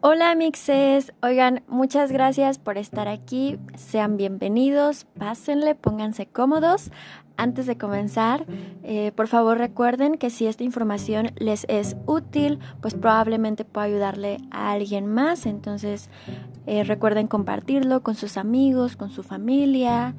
Hola 0.00 0.32
mixes, 0.36 1.12
oigan, 1.22 1.64
muchas 1.66 2.12
gracias 2.12 2.60
por 2.60 2.78
estar 2.78 3.08
aquí, 3.08 3.58
sean 3.74 4.16
bienvenidos, 4.16 5.06
pásenle, 5.18 5.74
pónganse 5.74 6.26
cómodos. 6.26 6.92
Antes 7.36 7.66
de 7.66 7.78
comenzar, 7.78 8.46
eh, 8.84 9.10
por 9.16 9.26
favor 9.26 9.58
recuerden 9.58 10.16
que 10.16 10.30
si 10.30 10.46
esta 10.46 10.62
información 10.62 11.32
les 11.38 11.66
es 11.68 11.96
útil, 12.06 12.60
pues 12.80 12.94
probablemente 12.94 13.64
pueda 13.64 13.86
ayudarle 13.86 14.36
a 14.52 14.70
alguien 14.70 15.08
más, 15.08 15.46
entonces 15.46 16.10
eh, 16.68 16.84
recuerden 16.84 17.26
compartirlo 17.26 18.04
con 18.04 18.14
sus 18.14 18.36
amigos, 18.36 18.96
con 18.96 19.10
su 19.10 19.24
familia. 19.24 20.14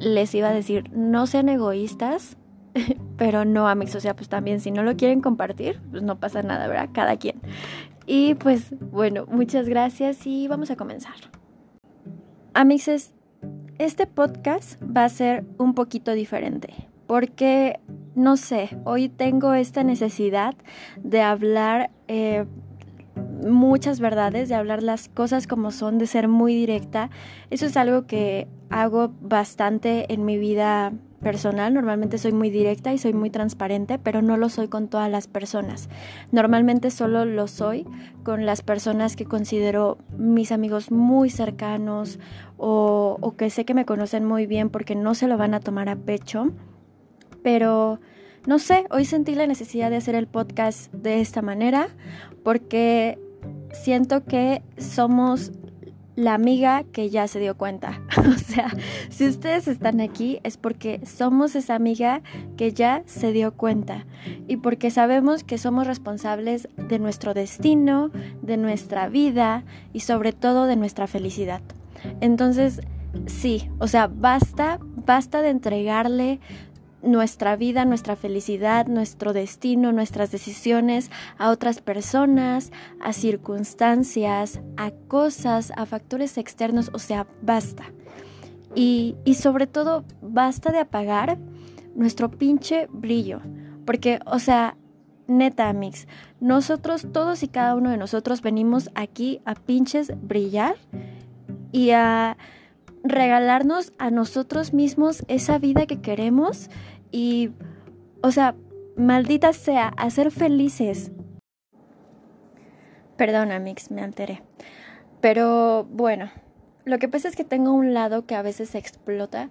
Les 0.00 0.34
iba 0.34 0.48
a 0.48 0.54
decir, 0.54 0.90
no 0.90 1.26
sean 1.26 1.50
egoístas, 1.50 2.38
pero 3.18 3.44
no 3.44 3.68
amigos, 3.68 3.96
o 3.96 4.00
sea, 4.00 4.16
pues 4.16 4.30
también 4.30 4.60
si 4.60 4.70
no 4.70 4.82
lo 4.82 4.96
quieren 4.96 5.20
compartir, 5.20 5.82
pues 5.90 6.02
no 6.02 6.18
pasa 6.18 6.42
nada, 6.42 6.66
¿verdad? 6.66 6.88
Cada 6.94 7.18
quien. 7.18 7.42
Y 8.06 8.34
pues 8.34 8.74
bueno, 8.80 9.26
muchas 9.26 9.68
gracias 9.68 10.26
y 10.26 10.48
vamos 10.48 10.70
a 10.70 10.76
comenzar. 10.76 11.14
Amixes, 12.52 13.12
este 13.78 14.06
podcast 14.06 14.80
va 14.82 15.04
a 15.04 15.08
ser 15.08 15.44
un 15.58 15.74
poquito 15.74 16.12
diferente 16.12 16.88
porque, 17.06 17.80
no 18.14 18.36
sé, 18.36 18.76
hoy 18.84 19.08
tengo 19.08 19.54
esta 19.54 19.84
necesidad 19.84 20.54
de 21.02 21.22
hablar 21.22 21.90
eh, 22.08 22.46
muchas 23.44 24.00
verdades, 24.00 24.48
de 24.48 24.54
hablar 24.54 24.82
las 24.82 25.08
cosas 25.08 25.46
como 25.46 25.70
son, 25.70 25.98
de 25.98 26.06
ser 26.06 26.28
muy 26.28 26.54
directa. 26.54 27.10
Eso 27.50 27.66
es 27.66 27.76
algo 27.76 28.06
que 28.06 28.48
hago 28.70 29.12
bastante 29.20 30.12
en 30.12 30.24
mi 30.24 30.38
vida 30.38 30.92
personal. 31.24 31.74
Normalmente 31.74 32.18
soy 32.18 32.30
muy 32.30 32.50
directa 32.50 32.92
y 32.92 32.98
soy 32.98 33.12
muy 33.12 33.30
transparente, 33.30 33.98
pero 33.98 34.22
no 34.22 34.36
lo 34.36 34.48
soy 34.48 34.68
con 34.68 34.86
todas 34.86 35.10
las 35.10 35.26
personas. 35.26 35.88
Normalmente 36.30 36.92
solo 36.92 37.24
lo 37.24 37.48
soy 37.48 37.84
con 38.22 38.46
las 38.46 38.62
personas 38.62 39.16
que 39.16 39.24
considero 39.24 39.98
mis 40.16 40.52
amigos 40.52 40.92
muy 40.92 41.30
cercanos 41.30 42.20
o, 42.56 43.34
que 43.36 43.50
sé 43.50 43.64
que 43.64 43.74
me 43.74 43.84
conocen 43.84 44.24
muy 44.24 44.46
bien 44.46 44.70
porque 44.70 44.94
no 44.94 45.16
se 45.16 45.26
lo 45.26 45.36
van 45.36 45.54
a 45.54 45.60
tomar 45.60 45.88
a 45.88 45.96
pecho. 45.96 46.52
Pero 47.42 47.98
no 48.46 48.60
sé, 48.60 48.84
hoy 48.90 49.04
sentí 49.04 49.34
la 49.34 49.48
necesidad 49.48 49.90
de 49.90 49.96
hacer 49.96 50.14
el 50.14 50.28
podcast 50.28 50.92
de 50.92 51.20
esta 51.20 51.42
manera 51.42 51.88
porque 52.44 53.18
siento 53.72 54.24
que 54.24 54.62
somos 54.78 55.50
la 56.16 56.34
amiga 56.34 56.84
que 56.92 57.10
ya 57.10 57.26
se 57.28 57.40
dio 57.40 57.56
cuenta. 57.56 58.00
o 58.18 58.38
sea, 58.38 58.74
si 59.10 59.26
ustedes 59.26 59.68
están 59.68 60.00
aquí 60.00 60.40
es 60.42 60.56
porque 60.56 61.00
somos 61.04 61.54
esa 61.56 61.74
amiga 61.74 62.22
que 62.56 62.72
ya 62.72 63.02
se 63.06 63.32
dio 63.32 63.52
cuenta 63.52 64.06
y 64.48 64.56
porque 64.58 64.90
sabemos 64.90 65.44
que 65.44 65.58
somos 65.58 65.86
responsables 65.86 66.68
de 66.76 66.98
nuestro 66.98 67.34
destino, 67.34 68.10
de 68.42 68.56
nuestra 68.56 69.08
vida 69.08 69.64
y 69.92 70.00
sobre 70.00 70.32
todo 70.32 70.66
de 70.66 70.76
nuestra 70.76 71.06
felicidad. 71.06 71.62
Entonces, 72.20 72.80
sí, 73.26 73.70
o 73.78 73.86
sea, 73.86 74.06
basta, 74.08 74.78
basta 75.06 75.42
de 75.42 75.50
entregarle 75.50 76.40
nuestra 77.04 77.56
vida, 77.56 77.84
nuestra 77.84 78.16
felicidad, 78.16 78.86
nuestro 78.86 79.32
destino, 79.32 79.92
nuestras 79.92 80.30
decisiones 80.30 81.10
a 81.38 81.50
otras 81.50 81.80
personas, 81.80 82.72
a 83.00 83.12
circunstancias, 83.12 84.60
a 84.76 84.90
cosas, 84.90 85.72
a 85.76 85.86
factores 85.86 86.38
externos, 86.38 86.90
o 86.92 86.98
sea, 86.98 87.26
basta. 87.42 87.84
Y, 88.74 89.16
y 89.24 89.34
sobre 89.34 89.66
todo, 89.66 90.04
basta 90.20 90.72
de 90.72 90.78
apagar 90.78 91.38
nuestro 91.94 92.30
pinche 92.30 92.88
brillo, 92.90 93.40
porque, 93.84 94.18
o 94.26 94.38
sea, 94.38 94.76
neta, 95.26 95.72
mix, 95.72 96.08
nosotros, 96.40 97.06
todos 97.12 97.42
y 97.42 97.48
cada 97.48 97.74
uno 97.74 97.90
de 97.90 97.96
nosotros 97.96 98.42
venimos 98.42 98.90
aquí 98.94 99.40
a 99.44 99.54
pinches 99.54 100.12
brillar 100.20 100.76
y 101.72 101.90
a 101.90 102.36
regalarnos 103.02 103.92
a 103.98 104.10
nosotros 104.10 104.72
mismos 104.72 105.24
esa 105.28 105.58
vida 105.58 105.86
que 105.86 106.00
queremos 106.00 106.70
y, 107.14 107.52
o 108.22 108.32
sea, 108.32 108.56
maldita 108.96 109.52
sea, 109.52 109.86
hacer 109.96 110.32
felices. 110.32 111.12
Perdona, 113.16 113.60
Mix, 113.60 113.92
me 113.92 114.02
alteré. 114.02 114.42
Pero 115.20 115.84
bueno, 115.84 116.32
lo 116.84 116.98
que 116.98 117.08
pasa 117.08 117.28
es 117.28 117.36
que 117.36 117.44
tengo 117.44 117.72
un 117.72 117.94
lado 117.94 118.26
que 118.26 118.34
a 118.34 118.42
veces 118.42 118.74
explota 118.74 119.48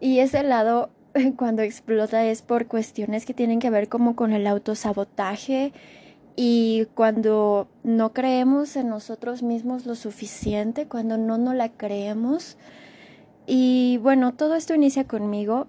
y 0.00 0.18
ese 0.18 0.42
lado 0.42 0.90
cuando 1.36 1.62
explota 1.62 2.24
es 2.24 2.42
por 2.42 2.66
cuestiones 2.66 3.26
que 3.26 3.32
tienen 3.32 3.60
que 3.60 3.70
ver 3.70 3.88
como 3.88 4.16
con 4.16 4.32
el 4.32 4.48
autosabotaje 4.48 5.72
y 6.34 6.88
cuando 6.96 7.68
no 7.84 8.12
creemos 8.12 8.74
en 8.74 8.88
nosotros 8.88 9.44
mismos 9.44 9.86
lo 9.86 9.94
suficiente, 9.94 10.88
cuando 10.88 11.16
no 11.16 11.38
nos 11.38 11.54
la 11.54 11.68
creemos. 11.68 12.58
Y 13.46 14.00
bueno, 14.02 14.34
todo 14.34 14.56
esto 14.56 14.74
inicia 14.74 15.06
conmigo 15.06 15.68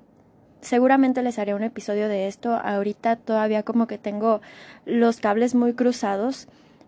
Seguramente 0.62 1.22
les 1.22 1.38
haré 1.38 1.54
un 1.54 1.64
episodio 1.64 2.08
de 2.08 2.28
esto. 2.28 2.54
Ahorita 2.54 3.16
todavía 3.18 3.64
como 3.64 3.88
que 3.88 3.98
tengo 3.98 4.42
los 4.86 5.20
cables 5.20 5.56
muy 5.56 5.74
cruzados 5.74 6.48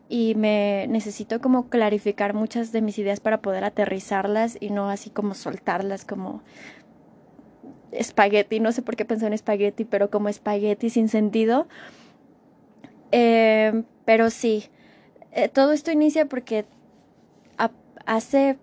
y 0.09 0.35
me 0.35 0.87
necesito 0.87 1.41
como 1.41 1.69
clarificar 1.69 2.33
muchas 2.33 2.71
de 2.71 2.81
mis 2.81 2.97
ideas 2.97 3.19
para 3.19 3.41
poder 3.41 3.63
aterrizarlas 3.63 4.57
y 4.59 4.69
no 4.69 4.89
así 4.89 5.09
como 5.09 5.33
soltarlas 5.33 6.05
como 6.05 6.41
espagueti. 7.91 8.59
No 8.59 8.71
sé 8.71 8.81
por 8.81 8.95
qué 8.95 9.05
pensé 9.05 9.27
en 9.27 9.33
espagueti, 9.33 9.85
pero 9.85 10.09
como 10.09 10.29
espagueti 10.29 10.89
sin 10.89 11.09
sentido. 11.09 11.67
Eh, 13.11 13.83
pero 14.05 14.29
sí, 14.29 14.65
eh, 15.31 15.49
todo 15.49 15.71
esto 15.71 15.91
inicia 15.91 16.25
porque 16.25 16.65
hace 18.05 18.57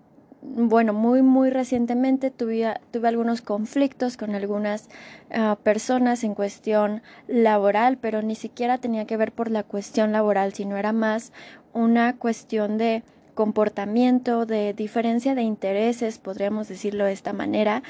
bueno, 0.55 0.93
muy, 0.93 1.21
muy 1.21 1.49
recientemente 1.49 2.31
tuve, 2.31 2.73
tuve 2.91 3.07
algunos 3.07 3.41
conflictos 3.41 4.17
con 4.17 4.35
algunas 4.35 4.89
ah, 5.31 5.57
personas 5.63 6.23
en 6.23 6.35
cuestión 6.35 7.01
laboral, 7.27 7.97
pero 7.97 8.21
ni 8.21 8.35
siquiera 8.35 8.77
tenía 8.77 9.05
que 9.05 9.17
ver 9.17 9.31
por 9.31 9.51
la 9.51 9.63
cuestión 9.63 10.11
laboral, 10.11 10.53
sino 10.53 10.77
era 10.77 10.93
más 10.93 11.31
una 11.73 12.15
cuestión 12.15 12.77
de 12.77 13.03
comportamiento, 13.33 14.45
de 14.45 14.73
diferencia 14.73 15.35
de 15.35 15.41
intereses, 15.41 16.19
podríamos 16.19 16.67
decirlo 16.67 17.05
de 17.05 17.11
esta 17.11 17.33
manera. 17.33 17.83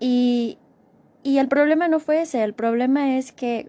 Y, 0.00 0.58
y 1.22 1.38
el 1.38 1.48
problema 1.48 1.88
no 1.88 2.00
fue 2.00 2.22
ese, 2.22 2.42
el 2.42 2.54
problema 2.54 3.16
es 3.16 3.32
que 3.32 3.68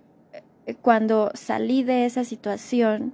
eh, 0.66 0.76
cuando 0.82 1.32
salí 1.34 1.84
de 1.84 2.06
esa 2.06 2.24
situación 2.24 3.14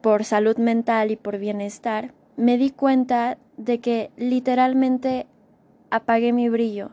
por 0.00 0.24
salud 0.24 0.56
mental 0.56 1.10
y 1.10 1.16
por 1.16 1.38
bienestar, 1.38 2.12
me 2.36 2.56
di 2.56 2.70
cuenta 2.70 3.38
de 3.64 3.78
que 3.80 4.10
literalmente 4.16 5.26
apagué 5.90 6.32
mi 6.32 6.48
brillo. 6.48 6.90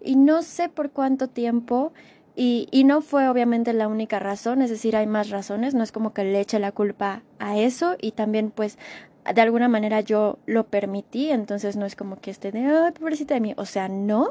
Y 0.00 0.16
no 0.16 0.42
sé 0.42 0.68
por 0.68 0.90
cuánto 0.90 1.28
tiempo, 1.28 1.92
y, 2.34 2.66
y, 2.70 2.84
no 2.84 3.02
fue 3.02 3.28
obviamente 3.28 3.74
la 3.74 3.88
única 3.88 4.18
razón, 4.18 4.62
es 4.62 4.70
decir, 4.70 4.96
hay 4.96 5.06
más 5.06 5.28
razones, 5.28 5.74
no 5.74 5.82
es 5.82 5.92
como 5.92 6.14
que 6.14 6.24
le 6.24 6.40
eche 6.40 6.58
la 6.58 6.72
culpa 6.72 7.22
a 7.38 7.58
eso 7.58 7.96
y 8.00 8.12
también 8.12 8.50
pues 8.50 8.78
de 9.34 9.40
alguna 9.40 9.68
manera 9.68 10.00
yo 10.00 10.38
lo 10.46 10.66
permití, 10.66 11.30
entonces 11.30 11.76
no 11.76 11.86
es 11.86 11.94
como 11.94 12.20
que 12.20 12.30
esté 12.30 12.50
de, 12.50 12.66
ay, 12.66 12.92
pobrecita 12.92 13.34
de 13.34 13.40
mí, 13.40 13.54
o 13.56 13.66
sea, 13.66 13.88
no. 13.88 14.30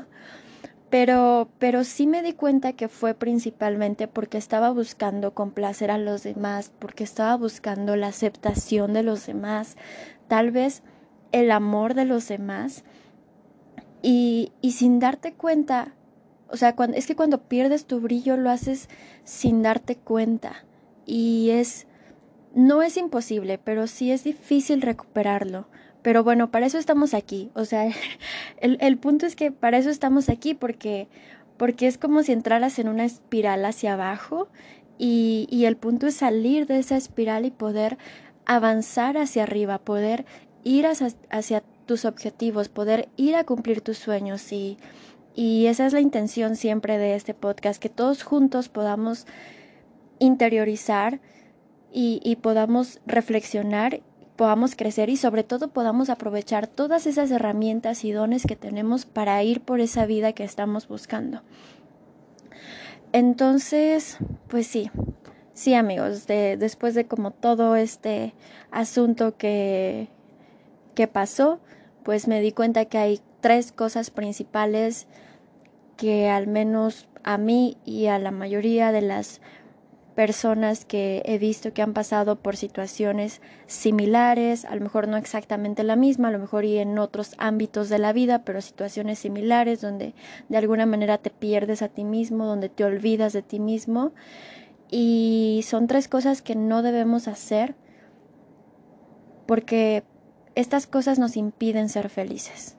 Pero, 0.89 1.47
pero 1.57 1.85
sí 1.85 2.05
me 2.05 2.21
di 2.21 2.33
cuenta 2.33 2.73
que 2.73 2.89
fue 2.89 3.13
principalmente 3.13 4.09
porque 4.09 4.37
estaba 4.37 4.71
buscando 4.71 5.33
complacer 5.33 5.89
a 5.89 5.97
los 5.97 6.23
demás, 6.23 6.73
porque 6.79 7.05
estaba 7.05 7.37
buscando 7.37 7.95
la 7.95 8.07
aceptación 8.07 8.91
de 8.91 9.03
los 9.03 9.25
demás, 9.25 9.77
tal 10.27 10.51
vez 10.51 10.83
el 11.31 11.51
amor 11.51 11.93
de 11.93 12.05
los 12.05 12.27
demás 12.27 12.83
y, 14.01 14.51
y 14.61 14.71
sin 14.71 14.99
darte 14.99 15.33
cuenta, 15.33 15.93
o 16.49 16.57
sea, 16.57 16.75
cuando, 16.75 16.97
es 16.97 17.05
que 17.07 17.15
cuando 17.15 17.43
pierdes 17.43 17.85
tu 17.85 17.99
brillo 17.99 18.37
lo 18.37 18.49
haces 18.49 18.89
sin 19.23 19.61
darte 19.61 19.95
cuenta 19.95 20.65
y 21.05 21.51
es, 21.51 21.87
no 22.53 22.81
es 22.81 22.97
imposible, 22.97 23.57
pero 23.57 23.87
sí 23.87 24.11
es 24.11 24.23
difícil 24.23 24.81
recuperarlo. 24.81 25.67
Pero 26.01 26.23
bueno, 26.23 26.49
para 26.49 26.65
eso 26.65 26.79
estamos 26.79 27.13
aquí. 27.13 27.51
O 27.53 27.65
sea, 27.65 27.91
el, 28.57 28.77
el 28.81 28.97
punto 28.97 29.25
es 29.25 29.35
que 29.35 29.51
para 29.51 29.77
eso 29.77 29.89
estamos 29.89 30.29
aquí 30.29 30.53
porque, 30.53 31.07
porque 31.57 31.87
es 31.87 31.97
como 31.97 32.23
si 32.23 32.31
entraras 32.31 32.79
en 32.79 32.87
una 32.87 33.05
espiral 33.05 33.63
hacia 33.65 33.93
abajo 33.93 34.47
y, 34.97 35.47
y 35.49 35.65
el 35.65 35.77
punto 35.77 36.07
es 36.07 36.15
salir 36.15 36.65
de 36.67 36.79
esa 36.79 36.97
espiral 36.97 37.45
y 37.45 37.51
poder 37.51 37.97
avanzar 38.45 39.17
hacia 39.17 39.43
arriba, 39.43 39.77
poder 39.77 40.25
ir 40.63 40.85
hacia, 40.85 41.63
tus 41.85 42.05
objetivos, 42.05 42.69
poder 42.69 43.09
ir 43.17 43.35
a 43.35 43.43
cumplir 43.43 43.81
tus 43.81 43.97
sueños 43.97 44.53
y, 44.53 44.77
y 45.35 45.65
esa 45.65 45.85
es 45.85 45.93
la 45.93 45.99
intención 45.99 46.55
siempre 46.55 46.97
de 46.97 47.15
este 47.15 47.33
podcast, 47.33 47.81
que 47.81 47.89
todos 47.89 48.23
juntos 48.23 48.69
podamos 48.69 49.25
interiorizar 50.19 51.19
y, 51.91 52.21
y, 52.23 52.37
podamos 52.37 53.01
reflexionar, 53.05 54.01
podamos 54.37 54.75
crecer 54.75 55.09
y 55.09 55.17
sobre 55.17 55.43
todo 55.43 55.69
podamos 55.69 56.09
aprovechar 56.09 56.67
todas 56.67 57.07
esas 57.07 57.29
herramientas 57.31 58.05
y 58.05 58.11
dones 58.11 58.45
que 58.45 58.55
tenemos 58.55 59.05
para 59.05 59.43
ir 59.43 59.59
por 59.59 59.81
esa 59.81 60.05
vida 60.05 60.31
que 60.31 60.45
estamos 60.45 60.87
buscando. 60.87 61.41
Entonces, 63.11 64.17
pues 64.47 64.67
sí, 64.67 64.89
sí 65.53 65.73
amigos, 65.73 66.27
después 66.27 66.95
de 66.95 67.07
como 67.07 67.31
todo 67.31 67.75
este 67.75 68.33
asunto 68.71 69.35
que, 69.37 70.07
pasó, 71.07 71.59
pues 72.03 72.27
me 72.27 72.41
di 72.41 72.51
cuenta 72.51 72.85
que 72.85 72.97
hay 72.97 73.21
tres 73.41 73.71
cosas 73.71 74.09
principales 74.09 75.07
que 75.97 76.29
al 76.29 76.47
menos 76.47 77.07
a 77.23 77.37
mí 77.37 77.77
y 77.85 78.07
a 78.07 78.19
la 78.19 78.31
mayoría 78.31 78.91
de 78.91 79.01
las 79.01 79.41
personas 80.15 80.85
que 80.85 81.21
he 81.25 81.37
visto 81.37 81.73
que 81.73 81.81
han 81.81 81.93
pasado 81.93 82.35
por 82.35 82.57
situaciones 82.57 83.41
similares, 83.65 84.65
a 84.65 84.75
lo 84.75 84.81
mejor 84.81 85.07
no 85.07 85.17
exactamente 85.17 85.83
la 85.83 85.95
misma, 85.95 86.27
a 86.27 86.31
lo 86.31 86.39
mejor 86.39 86.65
y 86.65 86.77
en 86.79 86.99
otros 86.99 87.33
ámbitos 87.37 87.89
de 87.89 87.99
la 87.99 88.13
vida, 88.13 88.43
pero 88.43 88.61
situaciones 88.61 89.19
similares 89.19 89.81
donde 89.81 90.13
de 90.49 90.57
alguna 90.57 90.85
manera 90.85 91.17
te 91.17 91.29
pierdes 91.29 91.81
a 91.81 91.87
ti 91.87 92.03
mismo, 92.03 92.45
donde 92.45 92.69
te 92.69 92.83
olvidas 92.83 93.33
de 93.33 93.41
ti 93.41 93.59
mismo. 93.59 94.11
Y 94.89 95.63
son 95.65 95.87
tres 95.87 96.09
cosas 96.09 96.41
que 96.41 96.55
no 96.55 96.81
debemos 96.81 97.29
hacer 97.29 97.75
porque 99.45 100.03
estas 100.55 100.87
cosas 100.87 101.19
nos 101.19 101.37
impiden 101.37 101.89
ser 101.89 102.09
felices. 102.09 102.77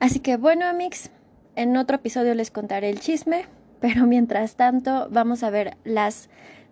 Así 0.00 0.20
que 0.20 0.36
bueno, 0.36 0.66
amigos, 0.66 1.10
en 1.56 1.76
otro 1.76 1.96
episodio 1.96 2.34
les 2.34 2.50
contaré 2.50 2.90
el 2.90 3.00
chisme, 3.00 3.46
pero 3.80 4.06
mientras 4.06 4.56
tanto 4.56 5.08
vamos 5.10 5.42
a 5.42 5.50
ver 5.50 5.76
las 5.84 6.28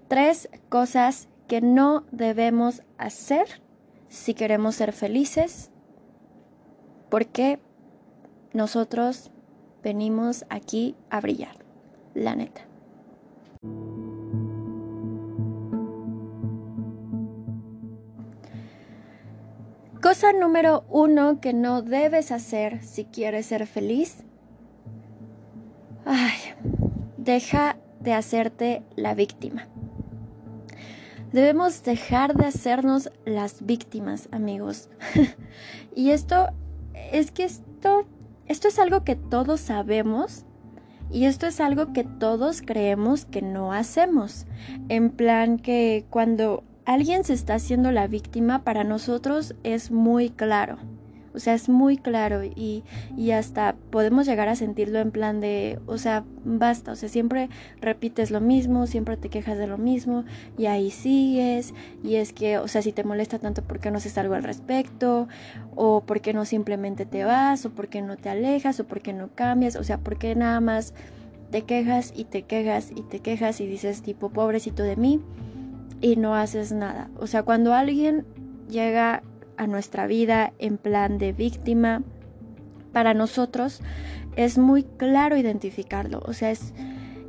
tres 0.08 0.48
cosas 0.68 1.28
que 1.46 1.60
no 1.60 2.04
debemos 2.10 2.82
hacer 2.96 3.62
si 4.08 4.34
queremos 4.34 4.76
ser 4.76 4.92
felices, 4.92 5.70
porque 7.10 7.58
nosotros 8.52 9.30
venimos 9.82 10.44
aquí 10.48 10.94
a 11.10 11.20
brillar, 11.20 11.56
la 12.14 12.34
neta. 12.34 12.67
Cosa 20.02 20.32
número 20.32 20.84
uno 20.88 21.40
que 21.40 21.52
no 21.52 21.82
debes 21.82 22.30
hacer 22.30 22.82
si 22.84 23.04
quieres 23.04 23.46
ser 23.46 23.66
feliz. 23.66 24.24
Ay, 26.04 26.38
deja 27.16 27.76
de 28.00 28.14
hacerte 28.14 28.82
la 28.96 29.14
víctima. 29.14 29.66
Debemos 31.32 31.82
dejar 31.82 32.34
de 32.34 32.46
hacernos 32.46 33.10
las 33.24 33.66
víctimas, 33.66 34.28
amigos. 34.32 34.88
y 35.94 36.10
esto 36.10 36.48
es 37.12 37.30
que 37.30 37.44
esto 37.44 38.06
esto 38.48 38.68
es 38.68 38.78
algo 38.78 39.04
que 39.04 39.14
todos 39.14 39.60
sabemos 39.60 40.46
y 41.10 41.26
esto 41.26 41.46
es 41.46 41.60
algo 41.60 41.92
que 41.92 42.02
todos 42.02 42.62
creemos 42.62 43.26
que 43.26 43.42
no 43.42 43.74
hacemos. 43.74 44.46
En 44.88 45.10
plan 45.10 45.58
que 45.58 46.06
cuando 46.08 46.64
alguien 46.88 47.22
se 47.22 47.34
está 47.34 47.56
haciendo 47.56 47.92
la 47.92 48.06
víctima, 48.06 48.64
para 48.64 48.82
nosotros 48.82 49.54
es 49.62 49.90
muy 49.90 50.30
claro. 50.30 50.78
O 51.34 51.38
sea, 51.38 51.52
es 51.52 51.68
muy 51.68 51.98
claro 51.98 52.42
y, 52.42 52.82
y, 53.14 53.32
hasta 53.32 53.76
podemos 53.90 54.26
llegar 54.26 54.48
a 54.48 54.56
sentirlo 54.56 54.98
en 54.98 55.10
plan 55.10 55.42
de, 55.42 55.78
o 55.86 55.98
sea, 55.98 56.24
basta, 56.44 56.92
o 56.92 56.96
sea, 56.96 57.10
siempre 57.10 57.50
repites 57.82 58.30
lo 58.30 58.40
mismo, 58.40 58.86
siempre 58.86 59.18
te 59.18 59.28
quejas 59.28 59.58
de 59.58 59.66
lo 59.66 59.76
mismo 59.76 60.24
y 60.56 60.64
ahí 60.64 60.90
sigues 60.90 61.74
y 62.02 62.16
es 62.16 62.32
que, 62.32 62.56
o 62.56 62.66
sea, 62.66 62.80
si 62.80 62.92
te 62.92 63.04
molesta 63.04 63.38
tanto, 63.38 63.62
¿por 63.62 63.80
qué 63.80 63.90
no 63.90 63.98
haces 63.98 64.16
algo 64.16 64.34
al 64.34 64.42
respecto? 64.42 65.28
O 65.76 66.00
¿por 66.00 66.22
qué 66.22 66.32
no 66.32 66.46
simplemente 66.46 67.04
te 67.04 67.22
vas? 67.24 67.66
O 67.66 67.70
¿por 67.70 67.88
qué 67.88 68.00
no 68.00 68.16
te 68.16 68.30
alejas? 68.30 68.80
O 68.80 68.86
¿por 68.86 69.02
qué 69.02 69.12
no 69.12 69.28
cambias? 69.34 69.76
O 69.76 69.84
sea, 69.84 69.98
¿por 69.98 70.18
qué 70.18 70.34
nada 70.34 70.60
más 70.60 70.94
te 71.50 71.62
quejas 71.62 72.14
y 72.16 72.24
te 72.24 72.42
quejas 72.42 72.90
y 72.96 73.02
te 73.02 73.20
quejas 73.20 73.60
y 73.60 73.66
dices 73.66 74.00
tipo, 74.02 74.30
pobrecito 74.30 74.82
de 74.82 74.96
mí? 74.96 75.20
Y 76.00 76.16
no 76.16 76.34
haces 76.34 76.72
nada. 76.72 77.10
O 77.18 77.26
sea, 77.26 77.42
cuando 77.42 77.74
alguien 77.74 78.24
llega 78.68 79.22
a 79.56 79.66
nuestra 79.66 80.06
vida 80.06 80.52
en 80.58 80.78
plan 80.78 81.18
de 81.18 81.32
víctima, 81.32 82.02
para 82.92 83.14
nosotros 83.14 83.80
es 84.36 84.58
muy 84.58 84.84
claro 84.84 85.36
identificarlo. 85.36 86.22
O 86.24 86.32
sea, 86.32 86.50
es, 86.50 86.72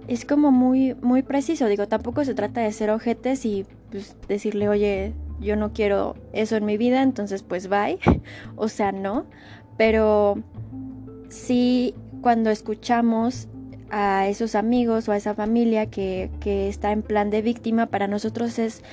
es 0.08 0.26
como 0.26 0.52
muy, 0.52 0.96
muy 0.96 1.24
preciso. 1.24 1.68
Digo, 1.68 1.88
tampoco 1.88 2.24
se 2.24 2.34
trata 2.34 2.62
de 2.62 2.72
ser 2.72 2.90
ojetes 2.92 3.46
y 3.46 3.66
pues, 3.92 4.16
decirle, 4.28 4.70
oye, 4.70 5.14
yo 5.40 5.56
no 5.56 5.74
quiero 5.74 6.16
eso 6.34 6.56
en 6.56 6.66
mi 6.66 6.78
vida, 6.78 7.02
entonces 7.02 7.44
pues 7.44 7.68
bye. 7.68 8.00
o 8.56 8.68
sea, 8.68 8.92
no. 8.92 9.26
Pero 9.78 10.44
sí, 11.30 11.96
cuando 12.22 12.50
escuchamos 12.50 13.48
a 13.92 14.28
esos 14.28 14.56
amigos 14.56 15.08
o 15.08 15.12
a 15.12 15.18
esa 15.18 15.34
familia 15.34 15.88
que, 15.88 16.30
que 16.40 16.68
está 16.68 16.92
en 16.92 17.02
plan 17.02 17.30
de 17.30 17.42
víctima, 17.42 17.88
para 17.88 18.08
nosotros 18.08 18.60
es 18.60 18.84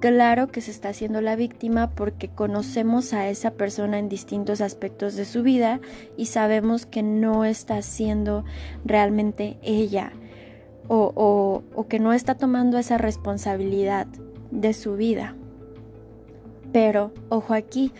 claro 0.00 0.48
que 0.48 0.60
se 0.60 0.70
está 0.70 0.90
haciendo 0.90 1.20
la 1.20 1.36
víctima 1.36 1.90
porque 1.90 2.28
conocemos 2.28 3.12
a 3.12 3.28
esa 3.28 3.52
persona 3.52 3.98
en 3.98 4.08
distintos 4.08 4.60
aspectos 4.60 5.16
de 5.16 5.24
su 5.24 5.42
vida 5.42 5.80
y 6.16 6.26
sabemos 6.26 6.84
que 6.84 7.02
no 7.02 7.44
está 7.44 7.80
siendo 7.82 8.44
realmente 8.84 9.56
ella 9.62 10.12
o, 10.88 11.12
o, 11.14 11.62
o, 11.74 11.88
que 11.88 11.98
no 11.98 12.12
está 12.12 12.34
tomando 12.34 12.76
esa 12.76 12.98
responsabilidad 12.98 14.06
de 14.50 14.74
su 14.74 14.96
vida. 14.96 15.34
Pero, 16.72 17.12
ojo 17.30 17.54
aquí, 17.54 17.92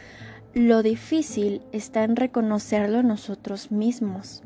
lo 0.53 0.83
difícil 0.83 1.63
está 1.73 2.05
en 2.05 2.17
reconocerlo 2.17 3.03
nosotros 3.03 3.71
mismos, 3.71 4.43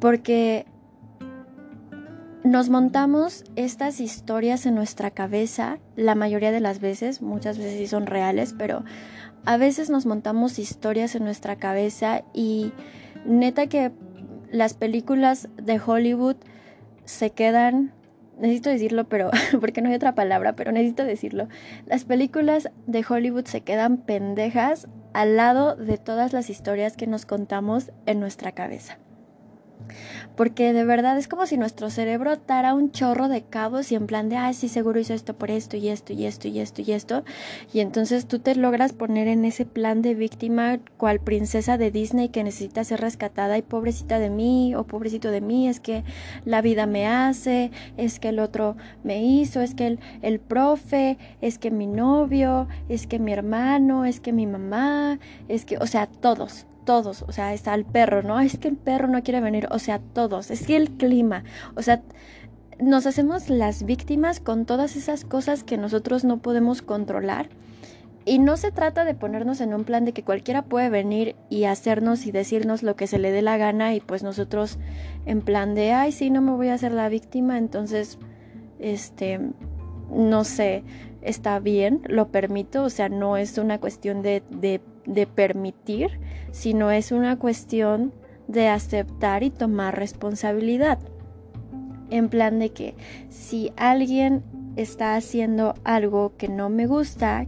porque 0.00 0.64
nos 2.44 2.68
montamos 2.68 3.44
estas 3.56 4.00
historias 4.00 4.64
en 4.66 4.74
nuestra 4.74 5.10
cabeza, 5.10 5.78
la 5.96 6.14
mayoría 6.14 6.52
de 6.52 6.60
las 6.60 6.80
veces, 6.80 7.20
muchas 7.20 7.58
veces 7.58 7.78
sí 7.78 7.86
son 7.86 8.06
reales, 8.06 8.54
pero 8.56 8.84
a 9.44 9.56
veces 9.56 9.90
nos 9.90 10.06
montamos 10.06 10.58
historias 10.58 11.14
en 11.14 11.24
nuestra 11.24 11.56
cabeza 11.56 12.22
y 12.32 12.72
neta 13.24 13.66
que 13.66 13.90
las 14.50 14.74
películas 14.74 15.48
de 15.56 15.80
Hollywood 15.84 16.36
se 17.04 17.30
quedan, 17.30 17.92
necesito 18.38 18.70
decirlo, 18.70 19.08
pero 19.08 19.30
porque 19.60 19.82
no 19.82 19.88
hay 19.88 19.96
otra 19.96 20.14
palabra, 20.14 20.54
pero 20.54 20.70
necesito 20.70 21.04
decirlo, 21.04 21.48
las 21.86 22.04
películas 22.04 22.70
de 22.86 23.04
Hollywood 23.08 23.46
se 23.46 23.62
quedan 23.62 23.98
pendejas 23.98 24.86
al 25.12 25.36
lado 25.36 25.74
de 25.74 25.98
todas 25.98 26.32
las 26.32 26.50
historias 26.50 26.96
que 26.96 27.06
nos 27.06 27.26
contamos 27.26 27.90
en 28.06 28.20
nuestra 28.20 28.52
cabeza 28.52 28.98
porque 30.36 30.72
de 30.72 30.84
verdad 30.84 31.18
es 31.18 31.28
como 31.28 31.46
si 31.46 31.56
nuestro 31.56 31.90
cerebro 31.90 32.30
atara 32.30 32.74
un 32.74 32.90
chorro 32.90 33.28
de 33.28 33.42
cabos 33.42 33.90
y 33.92 33.94
en 33.94 34.06
plan 34.06 34.28
de, 34.28 34.36
ay, 34.36 34.54
sí, 34.54 34.68
seguro 34.68 35.00
hizo 35.00 35.14
esto 35.14 35.34
por 35.34 35.50
esto 35.50 35.76
y 35.76 35.88
esto 35.88 36.12
y 36.12 36.26
esto 36.26 36.48
y 36.48 36.60
esto 36.60 36.82
y 36.82 36.92
esto, 36.92 37.24
y 37.72 37.80
entonces 37.80 38.26
tú 38.26 38.38
te 38.38 38.54
logras 38.54 38.92
poner 38.92 39.28
en 39.28 39.44
ese 39.44 39.64
plan 39.64 40.02
de 40.02 40.14
víctima 40.14 40.78
cual 40.96 41.20
princesa 41.20 41.78
de 41.78 41.90
Disney 41.90 42.28
que 42.28 42.44
necesita 42.44 42.84
ser 42.84 43.00
rescatada 43.00 43.58
y 43.58 43.62
pobrecita 43.62 44.18
de 44.18 44.30
mí 44.30 44.74
o 44.74 44.84
pobrecito 44.84 45.30
de 45.30 45.40
mí, 45.40 45.68
es 45.68 45.80
que 45.80 46.04
la 46.44 46.62
vida 46.62 46.86
me 46.86 47.06
hace, 47.06 47.70
es 47.96 48.20
que 48.20 48.30
el 48.30 48.38
otro 48.38 48.76
me 49.02 49.22
hizo, 49.22 49.60
es 49.60 49.74
que 49.74 49.86
el, 49.86 50.00
el 50.22 50.40
profe, 50.40 51.18
es 51.40 51.58
que 51.58 51.70
mi 51.70 51.86
novio, 51.86 52.68
es 52.88 53.06
que 53.06 53.18
mi 53.18 53.32
hermano, 53.32 54.04
es 54.04 54.20
que 54.20 54.32
mi 54.32 54.46
mamá, 54.46 55.18
es 55.48 55.64
que, 55.64 55.78
o 55.78 55.86
sea, 55.86 56.06
todos, 56.06 56.66
todos, 56.88 57.20
o 57.28 57.32
sea, 57.32 57.52
está 57.52 57.74
el 57.74 57.84
perro, 57.84 58.22
¿no? 58.22 58.40
Es 58.40 58.56
que 58.56 58.68
el 58.68 58.76
perro 58.78 59.08
no 59.08 59.22
quiere 59.22 59.42
venir, 59.42 59.68
o 59.70 59.78
sea, 59.78 59.98
todos, 59.98 60.50
es 60.50 60.66
que 60.66 60.74
el 60.74 60.92
clima, 60.92 61.44
o 61.76 61.82
sea, 61.82 62.00
nos 62.80 63.04
hacemos 63.04 63.50
las 63.50 63.82
víctimas 63.82 64.40
con 64.40 64.64
todas 64.64 64.96
esas 64.96 65.26
cosas 65.26 65.64
que 65.64 65.76
nosotros 65.76 66.24
no 66.24 66.38
podemos 66.38 66.80
controlar. 66.80 67.50
Y 68.24 68.38
no 68.38 68.56
se 68.56 68.72
trata 68.72 69.04
de 69.04 69.14
ponernos 69.14 69.60
en 69.60 69.74
un 69.74 69.84
plan 69.84 70.06
de 70.06 70.14
que 70.14 70.24
cualquiera 70.24 70.62
puede 70.62 70.88
venir 70.88 71.36
y 71.50 71.64
hacernos 71.64 72.24
y 72.26 72.32
decirnos 72.32 72.82
lo 72.82 72.96
que 72.96 73.06
se 73.06 73.18
le 73.18 73.32
dé 73.32 73.42
la 73.42 73.58
gana 73.58 73.94
y 73.94 74.00
pues 74.00 74.22
nosotros 74.22 74.78
en 75.26 75.42
plan 75.42 75.74
de, 75.74 75.92
ay, 75.92 76.10
sí, 76.10 76.30
no 76.30 76.40
me 76.40 76.52
voy 76.52 76.68
a 76.68 76.74
hacer 76.74 76.92
la 76.92 77.10
víctima, 77.10 77.58
entonces, 77.58 78.18
este, 78.78 79.40
no 80.10 80.44
sé, 80.44 80.84
está 81.20 81.58
bien, 81.58 82.00
lo 82.06 82.28
permito, 82.28 82.84
o 82.84 82.90
sea, 82.90 83.10
no 83.10 83.36
es 83.36 83.58
una 83.58 83.78
cuestión 83.78 84.22
de, 84.22 84.42
de 84.48 84.80
de 85.08 85.26
permitir, 85.26 86.20
sino 86.52 86.92
es 86.92 87.10
una 87.10 87.36
cuestión 87.38 88.12
de 88.46 88.68
aceptar 88.68 89.42
y 89.42 89.50
tomar 89.50 89.98
responsabilidad. 89.98 90.98
En 92.10 92.28
plan 92.28 92.58
de 92.58 92.70
que 92.70 92.94
si 93.28 93.72
alguien 93.76 94.42
está 94.76 95.16
haciendo 95.16 95.74
algo 95.82 96.36
que 96.36 96.48
no 96.48 96.68
me 96.70 96.86
gusta, 96.86 97.46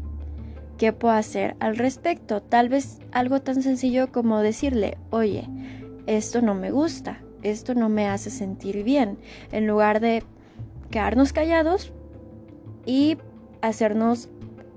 ¿qué 0.79 0.93
puedo 0.93 1.15
hacer 1.15 1.57
al 1.61 1.77
respecto? 1.77 2.43
Tal 2.43 2.69
vez 2.69 2.99
algo 3.13 3.41
tan 3.41 3.63
sencillo 3.63 4.11
como 4.11 4.41
decirle, 4.41 4.99
oye, 5.11 5.49
esto 6.07 6.43
no 6.43 6.55
me 6.55 6.71
gusta, 6.71 7.21
esto 7.43 7.75
no 7.75 7.89
me 7.89 8.09
hace 8.09 8.31
sentir 8.31 8.83
bien, 8.83 9.19
en 9.53 9.67
lugar 9.67 10.01
de 10.01 10.23
quedarnos 10.91 11.33
callados 11.33 11.93
y 12.85 13.17
hacernos 13.63 14.29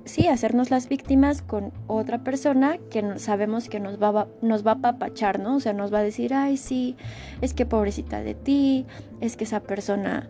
sí, 0.05 0.27
hacernos 0.27 0.71
las 0.71 0.89
víctimas 0.89 1.41
con 1.41 1.71
otra 1.87 2.23
persona 2.23 2.77
que 2.89 3.19
sabemos 3.19 3.69
que 3.69 3.79
nos 3.79 4.01
va, 4.01 4.27
nos 4.41 4.65
va 4.65 4.71
a 4.71 4.81
papachar, 4.81 5.39
¿no? 5.39 5.57
O 5.57 5.59
sea, 5.59 5.73
nos 5.73 5.93
va 5.93 5.99
a 5.99 6.03
decir, 6.03 6.33
ay, 6.33 6.57
sí, 6.57 6.95
es 7.41 7.53
que 7.53 7.65
pobrecita 7.65 8.21
de 8.21 8.33
ti, 8.33 8.85
es 9.21 9.37
que 9.37 9.43
esa 9.43 9.61
persona 9.61 10.29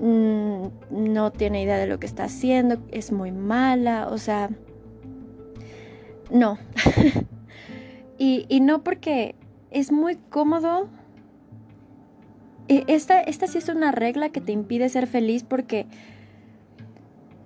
mm, 0.00 0.64
no 0.90 1.32
tiene 1.32 1.62
idea 1.62 1.78
de 1.78 1.86
lo 1.86 1.98
que 1.98 2.06
está 2.06 2.24
haciendo, 2.24 2.78
es 2.90 3.12
muy 3.12 3.32
mala, 3.32 4.08
o 4.08 4.18
sea, 4.18 4.50
no. 6.30 6.58
y, 8.18 8.46
y 8.48 8.60
no 8.60 8.82
porque 8.84 9.34
es 9.70 9.92
muy 9.92 10.16
cómodo 10.16 10.88
e, 12.70 12.84
esta, 12.86 13.20
esta 13.20 13.48
sí 13.48 13.58
es 13.58 13.68
una 13.68 13.90
regla 13.90 14.28
que 14.28 14.40
te 14.40 14.52
impide 14.52 14.88
ser 14.88 15.08
feliz 15.08 15.42
porque 15.42 15.86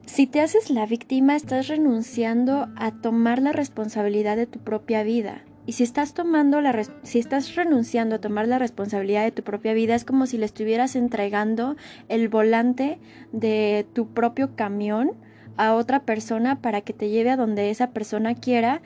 si 0.06 0.26
te 0.26 0.40
haces 0.40 0.70
la 0.70 0.86
víctima 0.86 1.34
estás 1.34 1.68
renunciando 1.68 2.68
a 2.76 2.92
tomar 2.92 3.40
la 3.40 3.52
responsabilidad 3.52 4.36
de 4.36 4.46
tu 4.46 4.58
propia 4.58 5.02
vida. 5.02 5.42
Y 5.66 5.72
si 5.72 5.82
estás 5.82 6.12
tomando 6.12 6.60
la 6.60 6.84
si 7.04 7.18
estás 7.18 7.54
renunciando 7.54 8.16
a 8.16 8.20
tomar 8.20 8.46
la 8.46 8.58
responsabilidad 8.58 9.24
de 9.24 9.32
tu 9.32 9.42
propia 9.42 9.72
vida 9.72 9.94
es 9.94 10.04
como 10.04 10.26
si 10.26 10.36
le 10.36 10.44
estuvieras 10.44 10.94
entregando 10.94 11.76
el 12.10 12.28
volante 12.28 12.98
de 13.32 13.86
tu 13.94 14.08
propio 14.08 14.56
camión 14.56 15.12
a 15.56 15.74
otra 15.74 16.00
persona 16.00 16.60
para 16.60 16.82
que 16.82 16.92
te 16.92 17.08
lleve 17.08 17.30
a 17.30 17.36
donde 17.36 17.70
esa 17.70 17.90
persona 17.92 18.34
quiera 18.34 18.82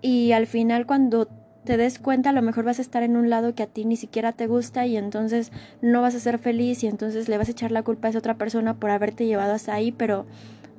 y 0.00 0.30
al 0.30 0.46
final 0.46 0.86
cuando 0.86 1.28
te 1.64 1.76
des 1.76 1.98
cuenta, 1.98 2.30
a 2.30 2.32
lo 2.32 2.42
mejor 2.42 2.64
vas 2.64 2.78
a 2.78 2.82
estar 2.82 3.02
en 3.02 3.16
un 3.16 3.30
lado 3.30 3.54
que 3.54 3.62
a 3.62 3.66
ti 3.66 3.84
ni 3.84 3.96
siquiera 3.96 4.32
te 4.32 4.46
gusta 4.46 4.86
y 4.86 4.96
entonces 4.96 5.52
no 5.80 6.02
vas 6.02 6.14
a 6.14 6.20
ser 6.20 6.38
feliz 6.38 6.82
y 6.82 6.88
entonces 6.88 7.28
le 7.28 7.38
vas 7.38 7.48
a 7.48 7.52
echar 7.52 7.70
la 7.70 7.82
culpa 7.82 8.08
a 8.08 8.10
esa 8.10 8.18
otra 8.18 8.36
persona 8.36 8.74
por 8.74 8.90
haberte 8.90 9.26
llevado 9.26 9.52
hasta 9.52 9.74
ahí, 9.74 9.92
pero 9.92 10.26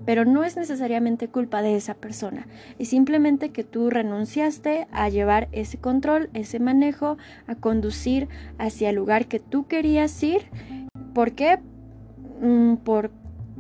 pero 0.06 0.26
no 0.26 0.44
es 0.44 0.58
necesariamente 0.58 1.30
culpa 1.30 1.62
de 1.62 1.78
esa 1.78 1.94
persona, 1.94 2.46
es 2.78 2.90
simplemente 2.90 3.52
que 3.52 3.64
tú 3.64 3.90
renunciaste 3.90 4.88
a 4.92 5.08
llevar 5.08 5.48
ese 5.54 5.78
control, 5.78 6.30
ese 6.34 6.60
manejo, 6.60 7.18
a 7.48 7.56
conducir 7.56 8.28
hacia 8.58 8.90
el 8.90 8.98
lugar 8.98 9.28
que 9.28 9.40
tú 9.40 9.66
querías 9.66 10.22
ir. 10.22 10.48
¿Por 11.14 11.32
qué? 11.32 11.60
Mm, 12.42 12.76
por 12.78 13.12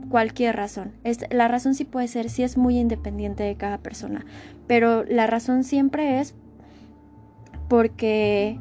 cualquier 0.09 0.55
razón. 0.55 0.91
la 1.31 1.47
razón 1.47 1.75
sí 1.75 1.85
puede 1.85 2.07
ser, 2.07 2.29
sí 2.29 2.43
es 2.43 2.57
muy 2.57 2.77
independiente 2.77 3.43
de 3.43 3.55
cada 3.55 3.77
persona, 3.77 4.25
pero 4.67 5.05
la 5.05 5.27
razón 5.27 5.63
siempre 5.63 6.19
es 6.19 6.35
porque 7.73 8.59